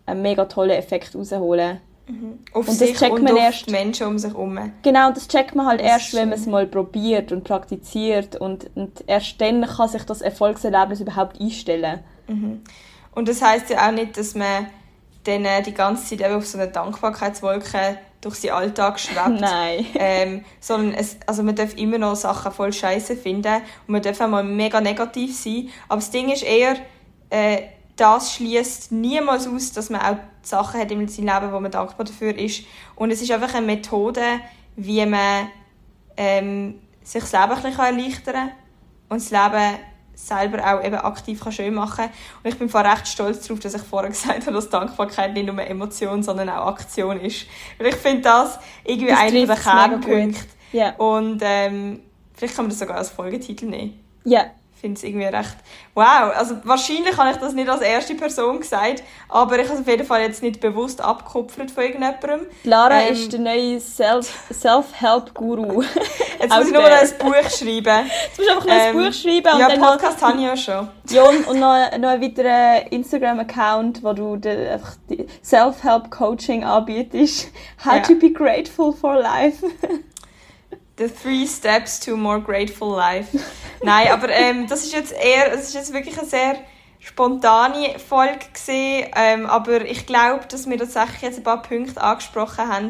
einen 0.06 0.22
mega 0.22 0.46
tollen 0.46 0.72
Effekt 0.72 1.16
rausholen. 1.16 1.80
Mhm. 2.08 2.40
Auf 2.54 2.68
und 2.68 2.74
sich 2.74 2.92
das 2.92 3.00
checkt 3.02 3.14
und 3.14 3.24
man 3.24 3.38
erst, 3.38 3.68
die 3.68 3.72
Menschen 3.72 4.08
um 4.08 4.18
sich 4.18 4.34
herum. 4.34 4.60
Genau, 4.82 5.10
und 5.10 5.18
das 5.18 5.28
checkt 5.28 5.54
man 5.54 5.68
halt 5.68 5.80
das 5.80 5.88
erst, 5.88 6.14
wenn 6.16 6.30
man 6.30 6.40
es 6.40 6.48
mal 6.48 6.66
probiert 6.66 7.32
und 7.32 7.44
praktiziert. 7.44 8.36
Und, 8.36 8.70
und 8.76 9.04
erst 9.06 9.40
dann 9.40 9.66
kann 9.66 9.88
sich 9.88 10.04
das 10.04 10.22
Erfolgserlebnis 10.22 11.02
überhaupt 11.02 11.40
einstellen. 11.40 12.00
Mhm. 12.28 12.62
Und 13.14 13.28
das 13.28 13.42
heißt 13.42 13.70
ja 13.70 13.88
auch 13.88 13.92
nicht, 13.92 14.18
dass 14.18 14.34
man 14.34 14.68
dann 15.26 15.64
die 15.64 15.74
ganze 15.74 16.18
Zeit 16.18 16.32
auf 16.32 16.48
so 16.48 16.58
eine 16.58 16.70
Dankbarkeitswolke 16.72 17.98
durch 18.22 18.36
seinen 18.36 18.54
Alltag 18.54 19.00
schwebt. 19.00 19.40
Nein. 19.40 19.86
Ähm, 19.96 20.46
sondern 20.60 20.94
es, 20.94 21.18
also 21.26 21.44
man 21.44 21.56
darf 21.56 21.76
immer 21.76 21.98
noch 21.98 22.16
Sachen 22.16 22.52
voll 22.52 22.74
Scheiße 22.74 23.16
finden 23.16 23.56
und 23.56 23.90
man 23.90 24.02
darf 24.02 24.20
auch 24.22 24.28
mal 24.28 24.44
mega 24.44 24.82
negativ 24.82 25.38
sein. 25.38 25.70
Aber 25.88 26.00
das 26.00 26.12
Ding 26.12 26.30
ist 26.30 26.44
eher, 26.44 26.76
äh, 27.30 27.62
das 27.96 28.34
schließt 28.34 28.92
niemals 28.92 29.48
aus, 29.48 29.72
dass 29.74 29.90
man 29.90 30.02
auch 30.02 30.18
Sachen 30.42 30.80
hat 30.80 30.92
in 30.92 31.08
seinem 31.08 31.28
Leben, 31.28 31.52
wo 31.54 31.60
man 31.60 31.72
dankbar 31.72 32.06
dafür 32.06 32.38
ist. 32.38 32.64
Und 32.96 33.12
es 33.12 33.22
ist 33.22 33.32
einfach 33.32 33.54
eine 33.54 33.66
Methode, 33.66 34.22
wie 34.76 35.06
man 35.06 35.50
ähm, 36.16 36.80
sich 37.04 37.24
das 37.24 37.32
Leben 37.32 37.52
ein 37.52 37.62
bisschen 37.62 37.80
erleichtern 37.80 38.34
kann 38.34 38.52
und 39.10 39.22
das 39.22 39.32
Leben 39.32 39.80
selber 40.28 40.60
auch 40.60 40.84
eben 40.84 40.96
aktiv 40.96 41.40
kann 41.40 41.52
schön 41.52 41.74
machen 41.74 42.06
Und 42.44 42.50
ich 42.50 42.58
bin 42.58 42.70
vor 42.70 42.84
recht 42.84 43.08
stolz 43.08 43.48
darauf, 43.48 43.60
dass 43.60 43.74
ich 43.74 43.82
vorher 43.82 44.10
gesagt 44.12 44.42
habe, 44.42 44.52
dass 44.52 44.70
Dankbarkeit 44.70 45.34
nicht 45.34 45.48
nur 45.48 45.60
Emotion, 45.66 46.24
sondern 46.24 46.50
auch 46.50 46.68
Aktion 46.68 47.20
ist. 47.20 47.46
Weil 47.78 47.88
ich 47.88 47.96
finde 47.96 48.22
das 48.22 48.60
irgendwie 48.84 49.10
das 49.10 49.20
einer 49.20 49.46
der 49.46 49.56
Kernpunkte. 49.56 50.46
Yeah. 50.74 50.96
Und 50.98 51.42
ähm, 51.44 52.02
vielleicht 52.36 52.56
kann 52.56 52.66
man 52.66 52.70
das 52.70 52.80
sogar 52.80 52.98
als 52.98 53.10
Folgetitel 53.10 53.66
nehmen. 53.66 54.00
Ja, 54.24 54.46
finde 54.80 54.98
es 54.98 55.04
irgendwie 55.04 55.26
recht 55.26 55.58
wow. 56.00 56.34
Also 56.36 56.56
wahrscheinlich 56.64 57.16
habe 57.18 57.30
ich 57.32 57.38
das 57.38 57.54
nicht 57.54 57.70
als 57.70 57.82
erste 57.82 58.16
Person 58.16 58.60
gesagt, 58.60 59.04
aber 59.28 59.60
ich 59.60 59.66
habe 59.66 59.76
es 59.76 59.82
auf 59.82 59.88
jeden 59.88 60.06
Fall 60.06 60.22
jetzt 60.22 60.42
nicht 60.42 60.62
bewusst 60.62 61.02
abgekupfert 61.02 61.70
von 61.72 61.84
irgendjemandem. 61.84 62.48
Lara 62.64 63.02
ähm, 63.02 63.14
ist 63.14 63.34
der 63.34 63.42
neue 63.42 63.80
Self-Help-Guru. 63.80 65.82
jetzt 66.40 66.50
muss 66.56 66.68
ich 66.68 66.74
nur 66.74 66.82
noch 66.82 66.90
ein 66.90 67.10
Buch 67.20 67.50
schreiben. 67.50 68.08
Jetzt 68.08 68.38
musst 68.38 68.50
du 68.50 68.54
einfach 68.54 68.66
noch 68.66 68.74
ein 68.74 68.96
ähm, 68.96 68.98
Buch 68.98 69.14
schreiben. 69.14 69.54
Und 69.54 69.60
ja, 69.60 69.68
dann 69.68 69.82
Podcast 69.82 70.22
habe 70.22 70.38
ich 70.38 70.44
ja 70.44 70.56
schon. 70.58 70.88
Ja, 71.10 71.24
und 71.24 71.60
noch, 71.60 71.76
noch 71.98 72.10
einen 72.10 72.22
weiteren 72.22 72.86
Instagram-Account, 72.92 74.04
wo 74.04 74.14
du 74.14 74.40
Self-Help-Coaching 75.44 76.64
anbietest. 76.64 77.50
How 77.84 77.96
ja. 77.96 78.02
to 78.02 78.14
be 78.14 78.32
grateful 78.32 78.94
for 78.94 79.20
life. 79.20 79.66
The 80.98 81.08
Three 81.08 81.48
Steps 81.48 82.00
to 82.02 82.14
a 82.14 82.18
More 82.18 82.40
Grateful 82.40 82.96
Life. 82.96 83.36
Nein, 83.84 84.08
aber 84.12 84.30
ähm, 84.30 84.68
das 84.68 84.84
ist 84.84 84.94
jetzt 84.94 85.14
eher, 85.14 85.50
das 85.52 85.64
ist 85.64 85.74
jetzt 85.74 85.94
wirklich 85.94 86.18
eine 86.18 86.28
sehr 86.28 86.56
spontane 87.00 87.98
Folge 87.98 88.46
gesehen, 88.52 89.08
ähm, 89.16 89.46
aber 89.46 89.86
ich 89.86 90.06
glaube, 90.06 90.46
dass 90.50 90.70
wir 90.70 90.78
tatsächlich 90.78 91.22
jetzt 91.22 91.38
ein 91.38 91.44
paar 91.44 91.62
Punkte 91.62 92.02
angesprochen 92.02 92.68
haben, 92.68 92.90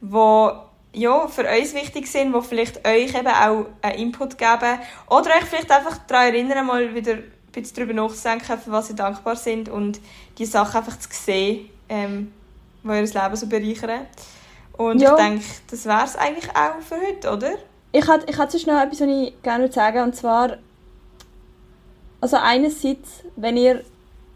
wo 0.00 0.52
ja, 0.92 1.28
für 1.28 1.42
uns 1.42 1.74
wichtig 1.74 2.06
sind, 2.06 2.32
wo 2.32 2.40
vielleicht 2.40 2.86
euch 2.86 3.14
eben 3.14 3.26
auch 3.26 3.66
einen 3.82 3.98
Input 3.98 4.38
geben 4.38 4.78
oder 5.08 5.30
euch 5.30 5.44
vielleicht 5.44 5.70
einfach 5.70 5.98
daran 6.06 6.28
erinnern, 6.34 6.66
mal 6.66 6.94
wieder 6.94 7.14
ein 7.14 7.32
bisschen 7.52 7.76
darüber 7.76 7.94
nachzudenken, 7.94 8.58
für 8.58 8.72
was 8.72 8.90
ihr 8.90 8.96
dankbar 8.96 9.36
sind 9.36 9.68
und 9.68 10.00
die 10.38 10.46
Sachen 10.46 10.78
einfach 10.78 10.98
zu 10.98 11.08
sehen, 11.10 11.68
ähm, 11.88 12.32
die 12.82 12.88
euer 12.88 13.00
Leben 13.02 13.36
so 13.36 13.46
bereichern. 13.46 14.06
Und 14.72 15.00
ja. 15.00 15.10
ich 15.10 15.16
denke, 15.16 15.44
das 15.70 15.84
wäre 15.84 16.04
es 16.04 16.16
eigentlich 16.16 16.50
auch 16.50 16.80
für 16.80 16.96
heute, 16.96 17.32
oder? 17.32 17.50
Ich 17.92 18.06
hatte, 18.06 18.26
ich 18.30 18.36
hatte 18.36 18.56
noch 18.66 18.80
etwas, 18.80 19.00
was 19.00 19.08
ich 19.08 19.42
gerne 19.42 19.72
sagen 19.72 20.02
und 20.02 20.16
zwar, 20.16 20.58
also 22.20 22.36
einerseits, 22.36 23.24
wenn 23.36 23.56
ihr 23.56 23.82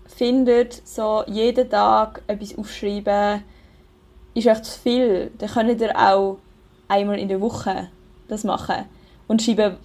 findet, 0.06 0.86
so 0.86 1.24
jeden 1.26 1.68
Tag 1.68 2.22
etwas 2.26 2.56
aufschreiben, 2.56 3.42
ist 4.34 4.46
echt 4.46 4.64
zu 4.64 4.78
viel, 4.78 5.30
dann 5.38 5.50
könnt 5.50 5.80
ihr 5.80 5.96
auch 5.96 6.38
einmal 6.88 7.18
in 7.18 7.28
der 7.28 7.40
Woche 7.40 7.88
das 8.28 8.44
machen. 8.44 8.86
Und 9.28 9.42
schreiben 9.42 9.76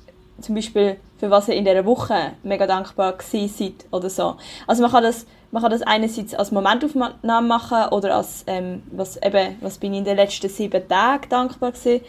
zum 0.41 0.55
Beispiel 0.55 0.97
für 1.17 1.29
was 1.29 1.47
ihr 1.47 1.55
in 1.55 1.65
dieser 1.65 1.85
Woche 1.85 2.33
mega 2.43 2.67
dankbar 2.67 3.13
gewesen 3.13 3.49
seid 3.49 3.85
oder 3.91 4.09
so. 4.09 4.35
Also 4.67 4.83
man 4.83 4.91
kann 4.91 5.03
das, 5.03 5.25
man 5.51 5.61
kann 5.61 5.71
das 5.71 5.81
einerseits 5.81 6.35
als 6.35 6.51
Momentaufnahme 6.51 7.47
machen 7.47 7.89
oder 7.91 8.15
als, 8.15 8.43
ähm, 8.47 8.83
was, 8.91 9.17
eben, 9.17 9.57
was 9.61 9.77
bin 9.77 9.93
ich 9.93 9.99
in 9.99 10.05
den 10.05 10.15
letzten 10.15 10.49
sieben 10.49 10.87
Tagen 10.87 11.29
dankbar 11.29 11.71
gewesen. 11.71 12.05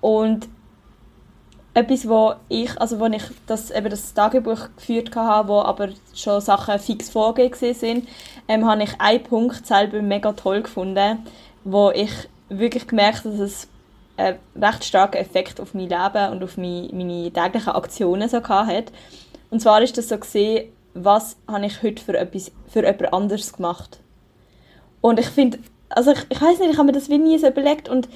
Und 0.00 0.48
etwas, 1.80 2.08
wo 2.08 2.34
ich, 2.48 2.80
also 2.80 3.00
wo 3.00 3.06
ich 3.06 3.22
das, 3.46 3.70
eben 3.70 3.90
das 3.90 4.14
Tagebuch 4.14 4.68
geführt 4.76 5.14
habe, 5.16 5.48
wo 5.48 5.60
aber 5.60 5.88
schon 6.14 6.40
Sachen 6.40 6.78
fix 6.78 7.10
vorgegeben 7.10 7.74
sind, 7.74 8.08
ähm, 8.48 8.66
habe 8.66 8.82
ich 8.82 9.00
einen 9.00 9.22
Punkt 9.22 9.66
selber 9.66 10.02
mega 10.02 10.32
toll 10.32 10.62
gefunden, 10.62 11.26
wo 11.64 11.90
ich 11.90 12.10
wirklich 12.48 12.86
gemerkt 12.86 13.24
habe, 13.24 13.30
dass 13.30 13.40
es 13.40 13.68
einen 14.16 14.38
recht 14.60 14.84
starken 14.84 15.16
Effekt 15.16 15.60
auf 15.60 15.74
mein 15.74 15.88
Leben 15.88 16.32
und 16.32 16.42
auf 16.42 16.56
meine, 16.56 16.88
meine 16.92 17.30
täglichen 17.30 17.72
Aktionen 17.72 18.28
so 18.28 18.42
hat. 18.42 18.92
Und 19.50 19.60
zwar 19.60 19.82
ist 19.82 19.96
das 19.96 20.08
so 20.08 20.18
gesehen, 20.18 20.70
was 20.94 21.36
habe 21.48 21.66
ich 21.66 21.82
heute 21.82 22.02
für 22.02 22.16
etwas 22.16 22.52
für 22.68 22.84
jemand 22.84 23.12
anderes 23.12 23.52
gemacht. 23.52 24.00
Und 25.00 25.18
ich 25.18 25.26
finde, 25.26 25.58
also 25.88 26.12
ich, 26.12 26.26
ich 26.28 26.40
weiß 26.40 26.58
nicht, 26.58 26.70
ich 26.70 26.78
habe 26.78 26.86
mir 26.86 26.92
das 26.92 27.08
wie 27.08 27.18
nie 27.18 27.38
so 27.38 27.48
überlegt 27.48 27.88
und 27.88 28.08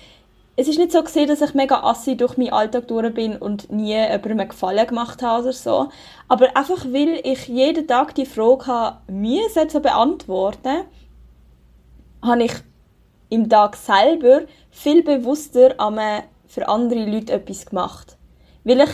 es 0.57 0.69
ist 0.69 0.79
nicht 0.79 0.93
so 0.93 1.03
gesehen, 1.03 1.27
dass 1.27 1.40
ich 1.40 1.55
mega 1.55 1.83
assi 1.83 2.17
durch 2.17 2.37
meinen 2.37 2.53
Alltag 2.53 2.87
durch 2.87 3.12
bin 3.12 3.37
und 3.37 3.73
nie 3.73 3.95
jemandem 3.95 4.49
Gefallen 4.49 4.87
gemacht 4.87 5.21
habe 5.23 5.43
oder 5.43 5.53
so. 5.53 5.88
Aber 6.29 6.57
einfach, 6.57 6.85
weil 6.87 7.21
ich 7.25 7.49
jeden 7.49 7.88
Tag 7.88 8.14
die 8.14 8.27
Frage 8.27 8.67
habe, 8.67 8.99
mir 9.12 9.49
zu 9.49 9.81
beantworten, 9.81 10.85
habe 12.23 12.45
ich 12.45 12.53
im 13.31 13.49
Tag 13.49 13.75
selber 13.75 14.43
viel 14.71 15.03
bewusster 15.03 15.75
für 16.47 16.69
andere 16.69 17.05
Leute 17.05 17.33
etwas 17.33 17.67
gemacht. 17.67 18.17
Weil 18.62 18.81
ich 18.83 18.90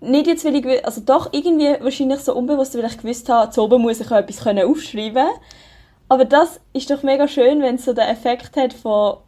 nicht 0.00 0.26
jetzt, 0.28 0.46
weil 0.46 0.56
ich, 0.56 0.84
also 0.84 1.02
doch 1.02 1.30
irgendwie 1.32 1.76
wahrscheinlich 1.80 2.20
so 2.20 2.34
unbewusst, 2.34 2.74
weil 2.74 2.86
ich 2.86 2.96
gewusst 2.96 3.28
habe, 3.28 3.50
zu 3.50 3.62
oben 3.62 3.82
muss 3.82 4.00
ich 4.00 4.10
etwas 4.10 4.46
aufschreiben 4.46 5.28
Aber 6.08 6.24
das 6.24 6.58
ist 6.72 6.90
doch 6.90 7.02
mega 7.02 7.28
schön, 7.28 7.60
wenn 7.60 7.74
es 7.74 7.84
so 7.84 7.92
den 7.92 8.08
Effekt 8.08 8.56
hat 8.56 8.72
von, 8.72 9.18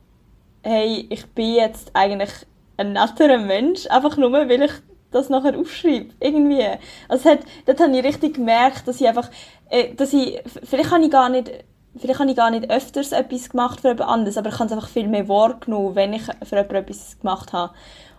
hey, 0.63 1.07
ich 1.11 1.27
bin 1.27 1.55
jetzt 1.55 1.91
eigentlich 1.95 2.31
ein 2.77 2.93
netterer 2.93 3.39
Mensch, 3.39 3.87
einfach 3.89 4.17
nur, 4.17 4.33
weil 4.33 4.63
ich 4.63 4.73
das 5.11 5.29
nachher 5.29 5.59
aufschreibe. 5.59 6.15
Irgendwie. 6.21 6.67
Also 7.09 7.31
hat, 7.31 7.41
dort 7.67 7.81
habe 7.81 7.97
ich 7.97 8.05
richtig 8.05 8.35
gemerkt, 8.35 8.89
dass 8.89 9.01
ich 9.01 9.07
einfach, 9.07 9.31
äh, 9.71 9.95
dass 9.95 10.13
ich, 10.13 10.43
vielleicht 10.65 10.91
habe 10.91 11.05
ich 11.05 11.11
gar 11.11 11.29
nicht 11.29 11.51
vielleicht 11.97 12.21
habe 12.21 12.31
ich 12.31 12.37
gar 12.37 12.51
nicht 12.51 12.71
öfters 12.71 13.13
etwas 13.13 13.51
gemacht 13.51 13.81
für 13.81 13.89
jemand 13.89 14.09
anderes, 14.09 14.39
aber 14.39 14.49
ich 14.49 14.55
habe 14.55 14.67
es 14.67 14.73
einfach 14.73 14.89
viel 14.89 15.09
mehr 15.09 15.29
wahrgenommen, 15.29 15.95
wenn 15.95 16.13
ich 16.13 16.23
für 16.25 16.57
jemand 16.57 16.73
etwas 16.73 17.19
gemacht 17.19 17.53
habe. 17.53 17.75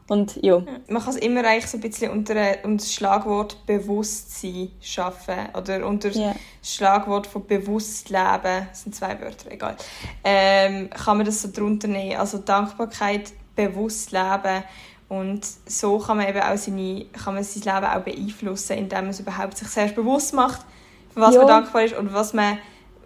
Und, 0.07 0.37
ja. 0.43 0.61
Man 0.89 1.01
kann 1.01 1.15
es 1.15 1.17
immer 1.17 1.45
eigentlich 1.45 1.67
so 1.67 1.77
ein 1.77 1.81
bisschen 1.81 2.11
unter, 2.11 2.35
unter 2.63 2.83
das 2.83 2.93
Schlagwort 2.93 3.65
Bewusstsein 3.65 4.69
schaffen 4.81 5.35
oder 5.57 5.85
unter 5.87 6.13
yeah. 6.13 6.35
das 6.59 6.75
Schlagwort 6.75 7.25
von 7.25 7.47
Bewusstleben, 7.47 8.67
das 8.69 8.83
sind 8.83 8.95
zwei 8.95 9.19
Wörter, 9.21 9.51
egal, 9.51 9.77
ähm, 10.23 10.89
kann 10.89 11.17
man 11.17 11.25
das 11.25 11.41
so 11.41 11.49
drunter 11.51 11.87
nehmen. 11.87 12.19
Also 12.19 12.39
Dankbarkeit, 12.39 13.31
bewusst 13.55 14.11
leben 14.11 14.63
und 15.09 15.45
so 15.67 15.99
kann 15.99 16.17
man 16.17 16.27
eben 16.27 16.41
auch 16.41 16.57
seine, 16.57 17.05
kann 17.05 17.35
man 17.35 17.43
sein 17.43 17.63
Leben 17.63 17.85
auch 17.85 18.01
beeinflussen, 18.01 18.77
indem 18.77 19.01
man 19.01 19.09
es 19.09 19.19
überhaupt 19.19 19.57
sich 19.57 19.67
selbst 19.67 19.95
bewusst 19.95 20.33
macht, 20.33 20.65
für 21.13 21.21
was 21.21 21.35
ja. 21.35 21.41
man 21.41 21.47
dankbar 21.47 21.83
ist 21.83 21.95
und 21.95 22.13
was 22.13 22.33
man 22.33 22.57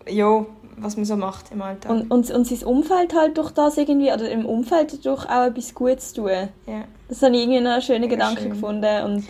ja, 0.08 0.46
was 0.78 0.96
man 0.96 1.06
so 1.06 1.16
macht 1.16 1.52
im 1.52 1.62
Alltag. 1.62 1.92
Und, 1.92 2.12
und, 2.12 2.30
und 2.30 2.46
sein 2.46 2.64
Umfeld 2.68 3.14
halt 3.14 3.38
durch 3.38 3.52
das 3.52 3.78
irgendwie, 3.78 4.12
oder 4.12 4.30
im 4.30 4.46
Umfeld 4.46 5.04
durch 5.06 5.26
auch 5.26 5.46
etwas 5.46 5.74
Gutes 5.74 6.14
tun. 6.14 6.30
Ja. 6.68 6.86
Das 7.10 7.22
habe 7.22 7.36
ich 7.36 7.44
irgendwie 7.44 7.62
noch 7.62 7.72
einen 7.72 7.82
schönen 7.82 8.10
Gedanken 8.10 8.44
schön. 8.44 8.50
gefunden. 8.52 9.04
Und 9.04 9.26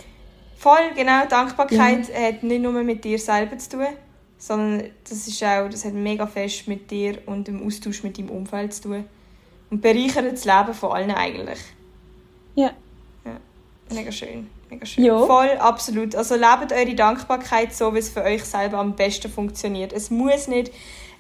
Voll, 0.58 0.92
genau. 0.96 1.26
Dankbarkeit 1.28 2.10
ja. 2.10 2.28
hat 2.28 2.44
nicht 2.44 2.62
nur 2.62 2.74
mit 2.84 3.04
dir 3.04 3.18
selber 3.20 3.58
zu 3.58 3.70
tun, 3.70 3.88
sondern 4.38 4.90
das 5.08 5.28
ist 5.28 5.44
auch, 5.44 5.70
das 5.70 5.86
hat 5.86 5.94
mega 5.94 6.28
fest 6.28 6.68
mit 6.68 6.92
dir 6.92 7.20
und 7.28 7.48
dem 7.48 7.66
Austausch 7.66 8.04
mit 8.04 8.18
deinem 8.18 8.30
Umfeld 8.30 8.74
zu 8.74 8.84
tun. 8.84 9.06
Und 9.70 9.82
bereichert 9.82 10.32
das 10.32 10.46
Leben 10.46 10.74
von 10.74 10.92
allen 10.92 11.12
eigentlich. 11.12 11.60
Ja. 12.56 12.72
Ja, 13.26 13.38
mega 13.94 14.12
schön. 14.12 14.50
Mega 14.70 14.86
schön. 14.86 15.06
Ja. 15.06 15.18
Voll, 15.20 15.50
absolut. 15.60 16.16
Also 16.16 16.36
lebt 16.36 16.74
eure 16.74 16.96
Dankbarkeit 16.96 17.74
so, 17.74 17.94
wie 17.94 18.00
es 18.00 18.10
für 18.10 18.24
euch 18.24 18.44
selber 18.44 18.80
am 18.80 18.96
besten 18.96 19.32
funktioniert. 19.32 19.94
Es 19.94 20.10
muss 20.10 20.48
nicht 20.48 20.70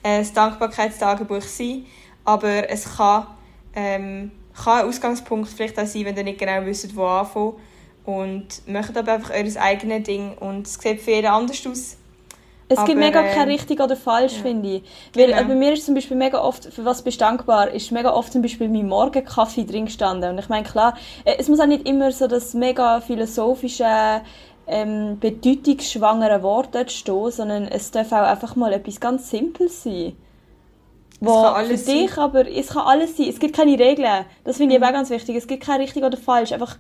äh, 0.04 0.20
das 0.20 0.34
Dankbarkeitstagebuch 0.34 1.42
sein, 1.42 1.86
aber 2.26 2.70
es 2.70 2.98
kann, 2.98 3.28
ähm, 3.74 4.32
kann 4.64 4.82
ein 4.82 4.88
Ausgangspunkt 4.88 5.50
vielleicht 5.50 5.80
auch 5.80 5.86
sein, 5.86 6.06
wenn 6.06 6.18
ihr 6.18 6.24
nicht 6.24 6.40
genau 6.40 6.66
wisst, 6.66 6.96
wo 6.96 7.06
anfangen. 7.06 7.54
Und 8.04 8.68
macht 8.68 8.96
aber 8.98 9.14
einfach 9.14 9.32
euer 9.32 9.62
eigenes 9.62 10.04
Ding 10.04 10.34
und 10.38 10.66
es 10.66 10.76
sieht 10.76 11.02
für 11.02 11.12
jeden 11.12 11.28
anders 11.28 11.68
aus. 11.68 11.97
Es 12.70 12.80
aber, 12.80 12.88
gibt 12.88 13.00
mega 13.00 13.22
äh, 13.22 13.34
kein 13.34 13.48
richtig 13.48 13.80
oder 13.80 13.96
falsch, 13.96 14.38
ja. 14.38 14.42
finde 14.42 14.76
ich. 14.76 14.84
Weil 15.16 15.28
genau. 15.28 15.48
bei 15.48 15.56
mir 15.56 15.74
ist 15.74 15.86
zum 15.86 15.96
Beispiel 15.96 16.18
mega 16.18 16.42
oft, 16.42 16.66
für 16.66 16.84
was 16.84 17.02
bist 17.02 17.22
dankbar, 17.22 17.72
ist 17.72 17.92
mega 17.92 18.14
oft 18.14 18.34
zum 18.34 18.42
Beispiel 18.42 18.68
mein 18.68 18.88
Morgenkaffee 18.88 19.66
drin 19.66 19.86
gestanden. 19.86 20.32
Und 20.32 20.40
ich 20.40 20.50
meine, 20.50 20.66
klar, 20.66 20.98
äh, 21.24 21.36
es 21.38 21.48
muss 21.48 21.60
auch 21.60 21.66
nicht 21.66 21.88
immer 21.88 22.12
so 22.12 22.28
das 22.28 22.54
mega 22.54 23.00
philosophische, 23.00 24.22
ähm, 24.68 25.18
bedeutungsschwangere 25.20 26.44
Wort 26.44 26.76
dort 26.76 26.92
stehen, 26.92 27.32
sondern 27.32 27.68
es 27.68 27.92
darf 27.92 28.12
auch 28.12 28.18
einfach 28.18 28.58
mal 28.58 28.74
etwas 28.74 29.00
ganz 29.00 29.30
Simples 29.30 29.84
sein. 29.84 30.18
Wo 31.20 31.46
für 31.56 31.68
dich 31.70 32.12
sein. 32.12 32.24
aber, 32.24 32.48
es 32.48 32.68
kann 32.68 32.86
alles 32.86 33.18
sein. 33.18 33.28
Es 33.30 33.40
gibt 33.40 33.56
keine 33.56 33.80
Regeln. 33.80 34.26
Das 34.44 34.58
finde 34.58 34.76
ich 34.76 34.82
mhm. 34.82 34.88
auch 34.88 34.92
ganz 34.92 35.10
wichtig. 35.10 35.36
Es 35.38 35.48
gibt 35.48 35.64
kein 35.64 35.80
richtig 35.80 36.04
oder 36.04 36.18
falsch. 36.18 36.52
Einfach, 36.52 36.78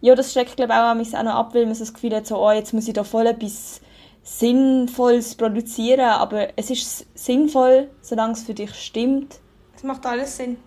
ja, 0.00 0.14
das 0.14 0.30
steckt, 0.30 0.56
glaube 0.56 0.72
ich, 0.72 0.78
auch, 0.78 1.18
auch 1.18 1.22
noch 1.24 1.34
ab, 1.34 1.54
weil 1.54 1.66
man 1.66 1.74
so 1.74 1.80
das 1.80 1.92
Gefühl 1.92 2.14
hat, 2.14 2.26
so, 2.26 2.38
oh, 2.38 2.52
jetzt 2.52 2.72
muss 2.72 2.86
ich 2.86 2.94
da 2.94 3.02
voll 3.02 3.26
etwas 3.26 3.80
Sinnvolles 4.28 5.34
produzieren, 5.34 6.00
aber 6.00 6.48
es 6.54 6.68
ist 6.68 7.06
sinnvoll, 7.14 7.88
solange 8.02 8.34
es 8.34 8.42
für 8.42 8.52
dich 8.52 8.74
stimmt. 8.74 9.40
Es 9.74 9.82
macht 9.82 10.04
alles 10.04 10.36
Sinn. 10.36 10.58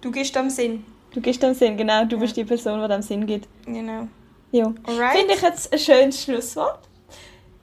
Du 0.00 0.10
gehst 0.10 0.34
am 0.36 0.48
Sinn. 0.48 0.82
Du 1.12 1.20
gehst 1.20 1.44
am 1.44 1.52
Sinn, 1.52 1.76
genau. 1.76 2.06
Du 2.06 2.16
ja. 2.16 2.22
bist 2.22 2.36
die 2.38 2.44
Person, 2.44 2.80
die 2.80 2.94
am 2.94 3.02
Sinn 3.02 3.26
gibt. 3.26 3.48
Genau. 3.66 4.08
Ja. 4.50 4.72
Finde 5.12 5.34
ich 5.34 5.42
jetzt 5.42 5.72
ein 5.72 5.78
schönes 5.78 6.22
Schlusswort. 6.22 6.88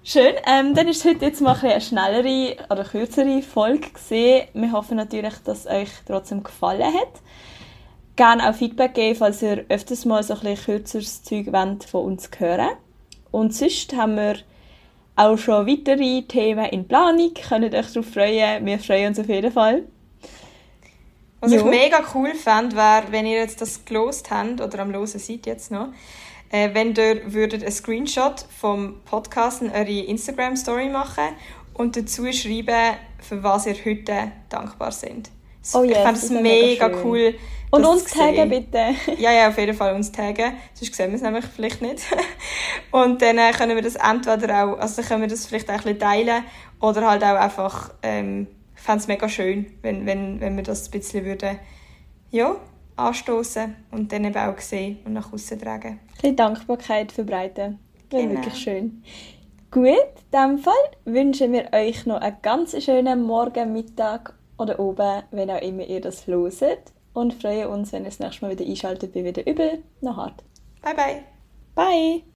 Schön. 0.04 0.36
Ähm, 0.46 0.76
dann 0.76 0.88
ist 0.88 0.98
es 0.98 1.06
heute 1.06 1.26
jetzt 1.26 1.42
mal 1.42 1.58
eine 1.60 1.82
schnellere 1.82 2.56
oder 2.70 2.84
kürzere 2.84 3.42
Folge 3.42 3.90
gesehen. 3.90 4.48
Wir 4.54 4.72
hoffen 4.72 4.98
natürlich, 4.98 5.34
dass 5.44 5.62
es 5.62 5.68
euch 5.68 5.90
trotzdem 6.06 6.44
gefallen 6.44 6.94
hat. 6.94 7.22
Gerne 8.16 8.50
auch 8.50 8.54
Feedback 8.54 8.94
geben, 8.94 9.18
falls 9.18 9.42
ihr 9.42 9.66
öfters 9.70 10.06
mal 10.06 10.22
so 10.22 10.36
ein 10.36 10.42
bisschen 10.42 10.66
kürzeres 10.66 11.24
Zeug 11.24 11.52
wollt 11.52 11.86
von 11.86 12.06
uns 12.06 12.30
hören. 12.38 12.70
Und 13.32 13.56
sonst 13.56 13.94
haben 13.96 14.16
wir 14.16 14.36
auch 15.16 15.38
schon 15.38 15.68
weitere 15.68 16.24
Themen 16.24 16.66
in 16.66 16.88
Planung. 16.88 17.34
Könnt 17.34 17.74
euch 17.74 17.92
darauf 17.92 18.10
freuen. 18.10 18.66
Wir 18.66 18.80
freuen 18.80 19.10
uns 19.10 19.20
auf 19.20 19.30
jeden 19.30 19.52
Fall. 19.52 19.84
Was 21.40 21.52
ja. 21.52 21.60
ich 21.60 21.66
mega 21.66 22.02
cool 22.16 22.34
fände, 22.34 22.76
wäre, 22.76 23.12
wenn 23.12 23.26
ihr 23.26 23.38
jetzt 23.38 23.60
das 23.62 23.84
gelost 23.84 24.32
habt 24.32 24.62
oder 24.62 24.80
am 24.80 24.92
Losen 24.92 25.20
seid 25.20 25.46
jetzt 25.46 25.72
noch, 25.72 25.90
äh, 26.50 26.70
wenn 26.74 26.96
ihr 26.96 27.34
würdet 27.34 27.64
einen 27.64 27.72
Screenshot 27.72 28.46
vom 28.62 29.02
Podcast 29.04 29.62
in 29.62 29.70
eure 29.70 30.06
Instagram-Story 30.06 30.88
machen 30.88 31.36
und 31.74 31.98
dazu 31.98 32.32
schreiben, 32.32 32.96
für 33.20 33.44
was 33.44 33.66
ihr 33.66 33.76
heute 33.84 34.32
dankbar 34.48 34.94
seid. 34.94 35.32
Oh 35.74 35.84
yes, 35.84 35.92
ich 35.92 35.98
fände 35.98 36.20
es 36.20 36.30
mega, 36.30 36.88
mega 36.88 37.04
cool, 37.04 37.36
und 37.74 37.86
uns 37.86 38.04
taggen 38.06 38.50
bitte. 38.50 38.94
ja, 39.18 39.32
ja, 39.32 39.48
auf 39.50 39.58
jeden 39.58 39.76
Fall 39.76 39.96
uns 39.96 40.12
taggen. 40.12 40.54
Sonst 40.76 40.94
sehen 40.94 41.10
wir 41.10 41.16
es 41.16 41.24
nämlich 41.24 41.46
vielleicht 41.46 41.82
nicht. 41.82 42.04
und 42.92 43.20
dann 43.22 43.40
äh, 43.40 43.52
können 43.52 43.76
wir 43.76 43.82
das 43.82 43.96
entweder 43.96 44.66
auch, 44.66 44.78
also 44.78 45.02
können 45.02 45.22
wir 45.22 45.28
das 45.28 45.48
vielleicht 45.48 45.70
auch 45.70 45.74
ein 45.74 45.78
bisschen 45.82 46.00
teilen 46.00 46.44
oder 46.80 47.10
halt 47.10 47.24
auch 47.24 47.36
einfach, 47.36 47.92
ähm, 48.04 48.48
ich 48.76 48.82
fände 48.82 49.00
es 49.00 49.08
mega 49.08 49.28
schön, 49.28 49.74
wenn, 49.82 50.06
wenn, 50.06 50.40
wenn 50.40 50.56
wir 50.56 50.64
das 50.64 50.88
ein 50.88 50.92
bisschen 50.92 51.26
würden, 51.26 51.58
ja, 52.30 52.56
anstoßen 52.96 53.76
und 53.90 54.12
dann 54.12 54.26
eben 54.26 54.38
auch 54.38 54.60
sehen 54.60 55.00
und 55.06 55.14
nach 55.14 55.34
außen 55.34 55.60
tragen. 55.60 55.88
Ein 55.88 56.08
bisschen 56.14 56.36
Dankbarkeit 56.36 57.12
verbreiten. 57.12 57.80
Wäre 58.12 58.24
genau. 58.24 58.36
wirklich 58.36 58.56
schön. 58.56 59.04
Gut, 59.72 59.88
in 59.88 60.32
diesem 60.32 60.60
Fall 60.60 60.74
wünschen 61.06 61.52
wir 61.54 61.74
euch 61.74 62.06
noch 62.06 62.22
einen 62.22 62.38
ganz 62.44 62.80
schönen 62.84 63.24
Morgen, 63.24 63.74
Mittag 63.74 64.36
oder 64.60 64.80
oben, 64.80 65.24
wenn 65.32 65.50
auch 65.50 65.62
immer 65.62 65.84
ihr 65.84 66.02
das 66.02 66.28
loset 66.28 66.94
und 67.14 67.34
freuen 67.34 67.68
uns, 67.68 67.92
wenn 67.92 68.04
ihr 68.04 68.10
das 68.10 68.20
nächste 68.20 68.46
Mal 68.46 68.58
wieder 68.58 68.70
einschaltet 68.70 69.14
bei 69.14 69.24
wieder 69.24 69.46
übel 69.48 69.84
noch 70.02 70.18
hart. 70.18 70.44
Bye 70.82 70.96
bye. 70.96 71.24
Bye. 71.76 72.33